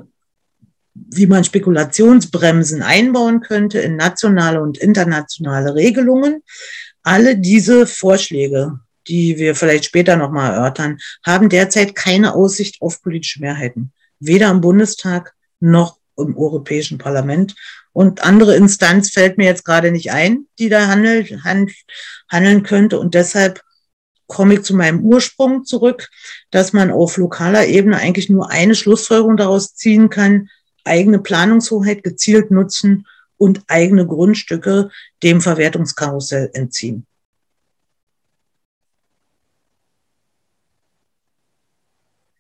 wie 0.95 1.27
man 1.27 1.43
Spekulationsbremsen 1.43 2.81
einbauen 2.83 3.41
könnte 3.41 3.81
in 3.81 3.97
nationale 3.97 4.63
und 4.63 4.79
internationale 4.79 5.75
Regelungen. 5.75 6.45
Alle 7.03 7.37
diese 7.37 7.89
Vorschläge 7.89 8.79
die 9.09 9.39
wir 9.39 9.55
vielleicht 9.55 9.85
später 9.85 10.17
nochmal 10.17 10.53
erörtern, 10.53 10.99
haben 11.25 11.49
derzeit 11.49 11.95
keine 11.95 12.35
Aussicht 12.35 12.81
auf 12.81 13.03
politische 13.03 13.41
Mehrheiten. 13.41 13.93
Weder 14.19 14.51
im 14.51 14.61
Bundestag 14.61 15.35
noch 15.61 15.99
im 16.17 16.37
Europäischen 16.37 16.99
Parlament. 16.99 17.55
Und 17.93 18.23
andere 18.23 18.57
Instanz 18.57 19.11
fällt 19.11 19.39
mir 19.39 19.47
jetzt 19.47 19.65
gerade 19.65 19.91
nicht 19.91 20.13
ein, 20.13 20.47
die 20.59 20.69
da 20.69 20.87
handelt, 20.87 21.43
hand, 21.45 21.73
handeln 22.29 22.63
könnte. 22.63 22.99
Und 23.01 23.15
deshalb 23.15 23.61
komme 24.27 24.55
ich 24.55 24.63
zu 24.63 24.77
meinem 24.77 25.01
Ursprung 25.01 25.65
zurück, 25.65 26.09
dass 26.51 26.73
man 26.73 26.91
auf 26.91 27.17
lokaler 27.17 27.67
Ebene 27.67 27.97
eigentlich 27.97 28.31
nur 28.31 28.51
eine 28.51 28.75
Schlussfolgerung 28.75 29.37
daraus 29.37 29.75
ziehen 29.75 30.09
kann, 30.09 30.49
eigene 30.85 31.19
Planungshoheit 31.19 32.03
gezielt 32.03 32.51
nutzen 32.51 33.07
und 33.37 33.63
eigene 33.67 34.07
Grundstücke 34.07 34.91
dem 35.23 35.41
Verwertungskarussell 35.41 36.51
entziehen. 36.53 37.07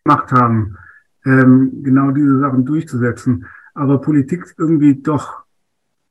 Gemacht 0.04 0.32
haben, 0.32 0.76
ähm, 1.24 1.82
genau 1.82 2.10
diese 2.10 2.38
Sachen 2.40 2.64
durchzusetzen. 2.64 3.46
Aber 3.74 4.00
Politik 4.00 4.54
irgendwie 4.58 4.94
doch 4.96 5.44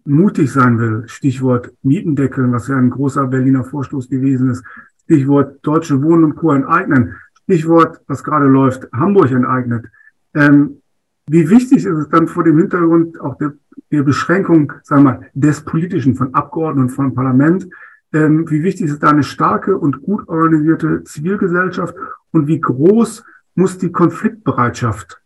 mutig 0.06 0.52
sein 0.52 0.80
will, 0.80 1.04
Stichwort 1.08 1.72
Mietendeckel, 1.84 2.52
was 2.52 2.68
ja 2.68 2.78
ein 2.78 2.90
großer 2.90 3.28
Berliner 3.28 3.64
Vorstoß 3.64 4.10
gewesen 4.10 4.50
ist, 4.50 4.64
Stichwort 5.04 5.60
Deutsche 5.62 6.02
Wohnen 6.02 6.24
und 6.24 6.36
Co. 6.36 6.52
enteignen, 6.52 7.16
Stichwort, 7.44 8.02
was 8.08 8.24
gerade 8.24 8.46
läuft, 8.46 8.88
Hamburg 8.94 9.32
enteignet. 9.32 9.86
Ähm, 10.34 10.82
wie 11.28 11.50
wichtig 11.50 11.86
ist 11.86 11.98
es 11.98 12.10
dann 12.10 12.28
vor 12.28 12.44
dem 12.44 12.58
Hintergrund 12.58 13.20
auch 13.22 13.38
der, 13.38 13.54
der 13.92 14.04
Beschränkung, 14.04 14.74
sagen 14.84 15.04
wir 15.04 15.12
mal, 15.12 15.30
des 15.34 15.62
Politischen 15.62 16.16
von 16.16 16.34
Abgeordneten 16.34 16.90
und 16.90 16.96
von 16.96 17.14
Parlament, 17.14 17.68
ähm, 18.14 18.50
wie 18.50 18.64
wichtig 18.64 18.88
ist 18.88 19.04
da 19.04 19.10
eine 19.10 19.24
starke 19.24 19.78
und 19.78 20.02
gut 20.02 20.28
organisierte 20.28 21.04
Zivilgesellschaft 21.04 21.96
und 22.32 22.48
wie 22.48 22.60
groß 22.60 23.24
muss 23.56 23.78
die 23.78 23.92
Konfliktbereitschaft 23.92 25.22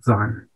sein? 0.00 0.48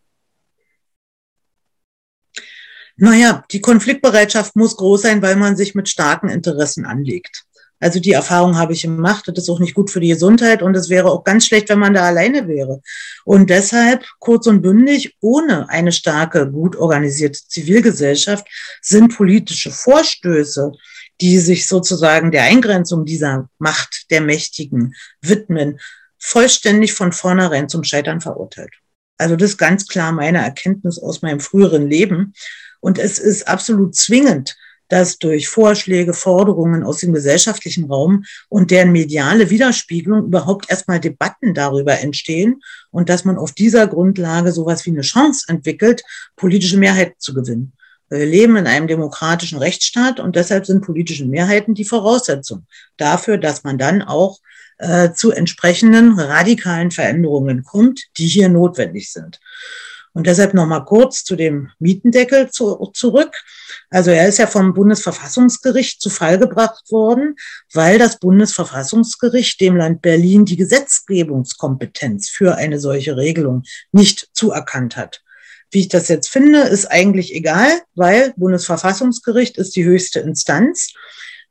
Naja, 2.97 3.45
die 3.51 3.61
Konfliktbereitschaft 3.61 4.57
muss 4.57 4.77
groß 4.77 5.03
sein, 5.03 5.23
weil 5.23 5.37
man 5.37 5.57
sich 5.57 5.75
mit 5.75 5.89
starken 5.89 6.29
Interessen 6.29 6.85
anlegt. 6.85 7.47
Also 7.81 7.99
die 7.99 8.13
Erfahrung 8.13 8.59
habe 8.59 8.75
ich 8.75 8.83
gemacht. 8.83 9.27
Das 9.27 9.39
ist 9.39 9.49
auch 9.49 9.59
nicht 9.59 9.75
gut 9.75 9.91
für 9.91 10.01
die 10.01 10.09
Gesundheit 10.09 10.63
und 10.63 10.77
es 10.77 10.91
wäre 10.91 11.11
auch 11.11 11.25
ganz 11.25 11.47
schlecht, 11.47 11.71
wenn 11.71 11.79
man 11.79 11.95
da 11.95 12.03
alleine 12.03 12.47
wäre. 12.47 12.83
Und 13.25 13.49
deshalb, 13.49 14.05
kurz 14.19 14.47
und 14.47 14.61
bündig, 14.61 15.17
ohne 15.21 15.69
eine 15.71 15.93
starke, 15.93 16.51
gut 16.51 16.77
organisierte 16.77 17.41
Zivilgesellschaft 17.49 18.47
sind 18.83 19.17
politische 19.17 19.71
Vorstöße, 19.71 20.73
die 21.23 21.39
sich 21.39 21.67
sozusagen 21.67 22.31
der 22.31 22.45
Eingrenzung 22.45 23.07
dieser 23.07 23.49
Macht 23.59 24.11
der 24.11 24.21
Mächtigen 24.21 24.95
widmen, 25.23 25.81
vollständig 26.21 26.93
von 26.93 27.13
vornherein 27.13 27.69
zum 27.69 27.83
Scheitern 27.83 28.21
verurteilt. 28.21 28.75
Also 29.19 29.37
das 29.37 29.51
ist 29.51 29.59
ganz 29.59 29.87
klar 29.87 30.13
meine 30.13 30.39
Erkenntnis 30.39 30.99
aus 30.99 31.23
meinem 31.23 31.41
früheren 31.41 31.89
Leben. 31.89 32.35
Und 32.81 32.99
es 32.99 33.19
ist 33.19 33.49
absolut 33.49 33.95
zwingend, 33.95 34.57
dass 34.89 35.19
durch 35.19 35.49
Vorschläge, 35.49 36.13
Forderungen 36.13 36.83
aus 36.83 36.99
dem 36.99 37.13
gesellschaftlichen 37.13 37.85
Raum 37.85 38.25
und 38.49 38.71
deren 38.71 38.93
mediale 38.93 39.49
Widerspiegelung 39.49 40.25
überhaupt 40.25 40.71
erstmal 40.71 41.01
Debatten 41.01 41.55
darüber 41.55 42.01
entstehen 42.01 42.61
und 42.91 43.09
dass 43.09 43.25
man 43.25 43.39
auf 43.39 43.53
dieser 43.53 43.87
Grundlage 43.87 44.53
sowas 44.53 44.85
wie 44.85 44.91
eine 44.91 45.03
Chance 45.03 45.45
entwickelt, 45.49 46.03
politische 46.37 46.77
Mehrheit 46.77 47.15
zu 47.19 47.35
gewinnen. 47.35 47.73
Wir 48.09 48.27
leben 48.27 48.57
in 48.57 48.67
einem 48.67 48.89
demokratischen 48.89 49.59
Rechtsstaat 49.59 50.19
und 50.19 50.35
deshalb 50.35 50.67
sind 50.67 50.85
politische 50.85 51.25
Mehrheiten 51.25 51.75
die 51.75 51.85
Voraussetzung 51.85 52.67
dafür, 52.97 53.39
dass 53.39 53.63
man 53.63 53.79
dann 53.79 54.03
auch 54.03 54.41
äh, 54.81 55.13
zu 55.13 55.31
entsprechenden 55.31 56.19
radikalen 56.19 56.91
Veränderungen 56.91 57.65
kommt, 57.65 58.03
die 58.17 58.27
hier 58.27 58.49
notwendig 58.49 59.13
sind. 59.13 59.39
Und 60.13 60.27
deshalb 60.27 60.55
nochmal 60.55 60.85
kurz 60.85 61.23
zu 61.23 61.37
dem 61.37 61.71
Mietendeckel 61.79 62.51
zu, 62.51 62.91
zurück. 62.95 63.33
Also 63.91 64.11
er 64.11 64.27
ist 64.27 64.39
ja 64.39 64.47
vom 64.47 64.75
Bundesverfassungsgericht 64.75 66.01
zu 66.01 66.11
Fall 66.11 66.39
gebracht 66.39 66.91
worden, 66.91 67.37
weil 67.73 67.99
das 67.99 68.19
Bundesverfassungsgericht 68.19 69.61
dem 69.61 69.77
Land 69.77 70.03
Berlin 70.03 70.47
die 70.47 70.57
Gesetzgebungskompetenz 70.57 72.29
für 72.29 72.57
eine 72.57 72.81
solche 72.81 73.17
Regelung 73.17 73.63
nicht 73.93 74.31
zuerkannt 74.33 74.97
hat. 74.97 75.23
Wie 75.71 75.81
ich 75.81 75.89
das 75.89 76.09
jetzt 76.09 76.29
finde, 76.29 76.63
ist 76.63 76.87
eigentlich 76.87 77.33
egal, 77.33 77.69
weil 77.95 78.33
Bundesverfassungsgericht 78.37 79.59
ist 79.59 79.77
die 79.77 79.85
höchste 79.85 80.19
Instanz, 80.19 80.93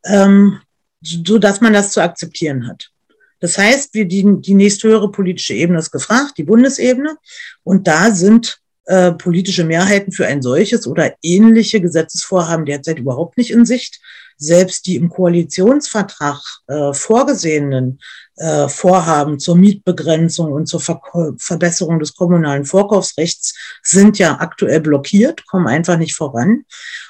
ähm, 0.03 0.59
so 1.01 1.37
dass 1.37 1.61
man 1.61 1.71
das 1.71 1.91
zu 1.91 2.01
akzeptieren 2.01 2.67
hat. 2.67 2.91
Das 3.39 3.57
heißt, 3.57 3.93
wir 3.93 4.05
die, 4.05 4.25
die 4.39 4.53
nächsthöhere 4.53 5.11
politische 5.11 5.53
Ebene 5.53 5.79
ist 5.79 5.91
gefragt, 5.91 6.33
die 6.37 6.43
Bundesebene. 6.43 7.17
Und 7.63 7.87
da 7.87 8.11
sind 8.11 8.59
äh, 8.89 9.11
politische 9.11 9.65
Mehrheiten 9.65 10.11
für 10.11 10.25
ein 10.25 10.41
solches 10.41 10.87
oder 10.87 11.13
ähnliche 11.21 11.79
Gesetzesvorhaben 11.79 12.65
derzeit 12.65 12.97
überhaupt 12.97 13.37
nicht 13.37 13.51
in 13.51 13.65
Sicht. 13.65 14.01
Selbst 14.35 14.87
die 14.87 14.95
im 14.95 15.09
Koalitionsvertrag 15.09 16.41
äh, 16.67 16.93
vorgesehenen 16.93 17.99
äh, 18.37 18.67
Vorhaben 18.67 19.37
zur 19.37 19.57
Mietbegrenzung 19.57 20.51
und 20.51 20.65
zur 20.65 20.79
Ver 20.79 21.01
Verbesserung 21.37 21.99
des 21.99 22.15
kommunalen 22.15 22.65
Vorkaufsrechts 22.65 23.53
sind 23.83 24.17
ja 24.17 24.39
aktuell 24.39 24.79
blockiert, 24.79 25.45
kommen 25.45 25.67
einfach 25.67 25.97
nicht 25.97 26.15
voran. 26.15 26.63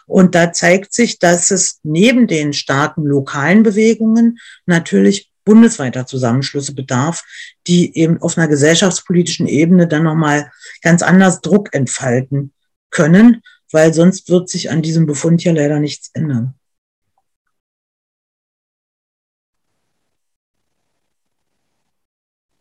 Und 0.05 0.33
da 0.35 0.51
zeigt 0.51 0.91
sich, 0.91 1.19
dass 1.19 1.51
es 1.51 1.79
neben 1.83 2.27
den 2.27 2.51
starken 2.51 3.05
lokalen 3.05 3.63
Bewegungen 3.63 4.39
natürlich 4.65 5.28
bundesweiter 5.45 6.05
Zusammenschlüsse 6.05 6.73
bedarf, 6.75 7.23
die 7.67 7.97
eben 7.97 8.21
auf 8.21 8.37
einer 8.37 8.47
gesellschaftspolitischen 8.47 9.47
Ebene 9.47 9.87
dann 9.87 10.03
nochmal 10.03 10.51
ganz 10.81 11.01
anders 11.01 11.41
Druck 11.41 11.73
entfalten 11.73 12.53
können, 12.89 13.41
weil 13.71 13.93
sonst 13.93 14.29
wird 14.29 14.49
sich 14.49 14.71
an 14.71 14.81
diesem 14.81 15.05
Befund 15.05 15.43
ja 15.43 15.53
leider 15.53 15.79
nichts 15.79 16.11
ändern. 16.13 16.55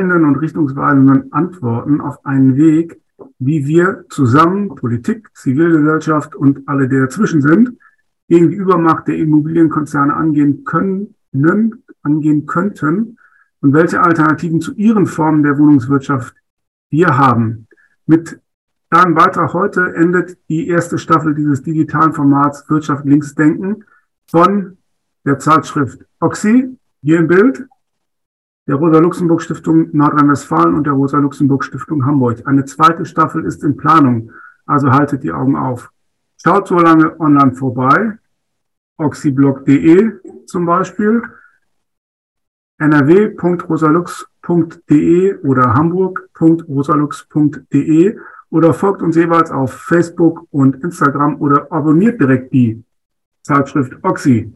und 0.00 0.36
richtungsweisenden 0.36 1.32
Antworten 1.32 2.00
auf 2.00 2.24
einen 2.24 2.56
Weg, 2.56 3.00
wie 3.40 3.66
wir 3.66 4.04
zusammen, 4.10 4.74
Politik, 4.76 5.28
Zivilgesellschaft 5.34 6.36
und 6.36 6.68
alle, 6.68 6.88
die 6.88 6.96
dazwischen 6.96 7.42
sind, 7.42 7.76
gegen 8.28 8.50
die 8.50 8.56
Übermacht 8.56 9.08
der 9.08 9.16
Immobilienkonzerne 9.16 10.14
angehen 10.14 10.64
können, 10.64 11.14
angehen 12.02 12.46
könnten 12.46 13.18
und 13.60 13.72
welche 13.72 14.00
Alternativen 14.00 14.60
zu 14.60 14.74
ihren 14.74 15.06
Formen 15.06 15.42
der 15.42 15.58
Wohnungswirtschaft 15.58 16.34
wir 16.90 17.16
haben. 17.16 17.66
Mit 18.06 18.40
einem 18.90 19.14
Beitrag 19.14 19.52
heute 19.52 19.94
endet 19.94 20.38
die 20.48 20.68
erste 20.68 20.98
Staffel 20.98 21.34
dieses 21.34 21.62
digitalen 21.62 22.12
Formats 22.12 22.68
Wirtschaft 22.70 23.04
links 23.04 23.34
denken 23.34 23.84
von 24.26 24.78
der 25.24 25.38
Zeitschrift 25.38 26.04
Oxy, 26.20 26.76
hier 27.02 27.18
im 27.18 27.28
Bild, 27.28 27.66
der 28.66 28.76
Rosa-Luxemburg-Stiftung 28.76 29.90
Nordrhein-Westfalen 29.92 30.74
und 30.74 30.86
der 30.86 30.94
Rosa-Luxemburg-Stiftung 30.94 32.04
Hamburg. 32.04 32.46
Eine 32.46 32.64
zweite 32.64 33.04
Staffel 33.04 33.44
ist 33.44 33.64
in 33.64 33.76
Planung, 33.76 34.32
also 34.66 34.90
haltet 34.90 35.22
die 35.22 35.32
Augen 35.32 35.56
auf. 35.56 35.90
Schaut 36.42 36.68
so 36.68 36.78
lange 36.78 37.18
online 37.18 37.52
vorbei, 37.52 38.18
oxyblog.de 38.98 40.12
zum 40.48 40.66
Beispiel, 40.66 41.22
nrw.rosalux.de 42.78 45.38
oder 45.42 45.74
hamburg.rosalux.de 45.74 48.16
oder 48.50 48.72
folgt 48.72 49.02
uns 49.02 49.16
jeweils 49.16 49.50
auf 49.50 49.72
Facebook 49.72 50.46
und 50.50 50.82
Instagram 50.82 51.40
oder 51.40 51.70
abonniert 51.70 52.20
direkt 52.20 52.52
die 52.52 52.82
Zeitschrift 53.42 53.92
Oxy. 54.02 54.52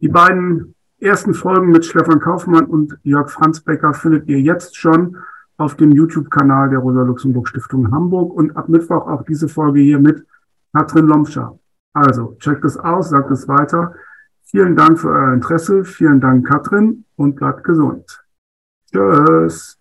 Die 0.00 0.08
beiden 0.08 0.74
ersten 0.98 1.34
Folgen 1.34 1.70
mit 1.70 1.84
Stefan 1.84 2.20
Kaufmann 2.20 2.66
und 2.66 2.98
Jörg 3.02 3.30
Franzbecker 3.30 3.92
findet 3.92 4.28
ihr 4.28 4.40
jetzt 4.40 4.76
schon 4.76 5.18
auf 5.56 5.76
dem 5.76 5.92
YouTube-Kanal 5.92 6.70
der 6.70 6.78
Rosa-Luxemburg-Stiftung 6.78 7.92
Hamburg 7.92 8.32
und 8.32 8.56
ab 8.56 8.68
Mittwoch 8.68 9.06
auch 9.06 9.24
diese 9.24 9.48
Folge 9.48 9.80
hier 9.80 9.98
mit 9.98 10.24
Katrin 10.72 11.06
Lomscher. 11.06 11.58
Also, 11.92 12.36
checkt 12.40 12.64
es 12.64 12.76
aus, 12.76 13.10
sagt 13.10 13.30
es 13.30 13.46
weiter. 13.46 13.94
Vielen 14.54 14.76
Dank 14.76 15.00
für 15.00 15.08
euer 15.08 15.32
Interesse. 15.32 15.84
Vielen 15.84 16.20
Dank, 16.20 16.46
Katrin, 16.46 17.04
und 17.16 17.34
bleibt 17.34 17.64
gesund. 17.64 18.24
Tschüss. 18.88 19.76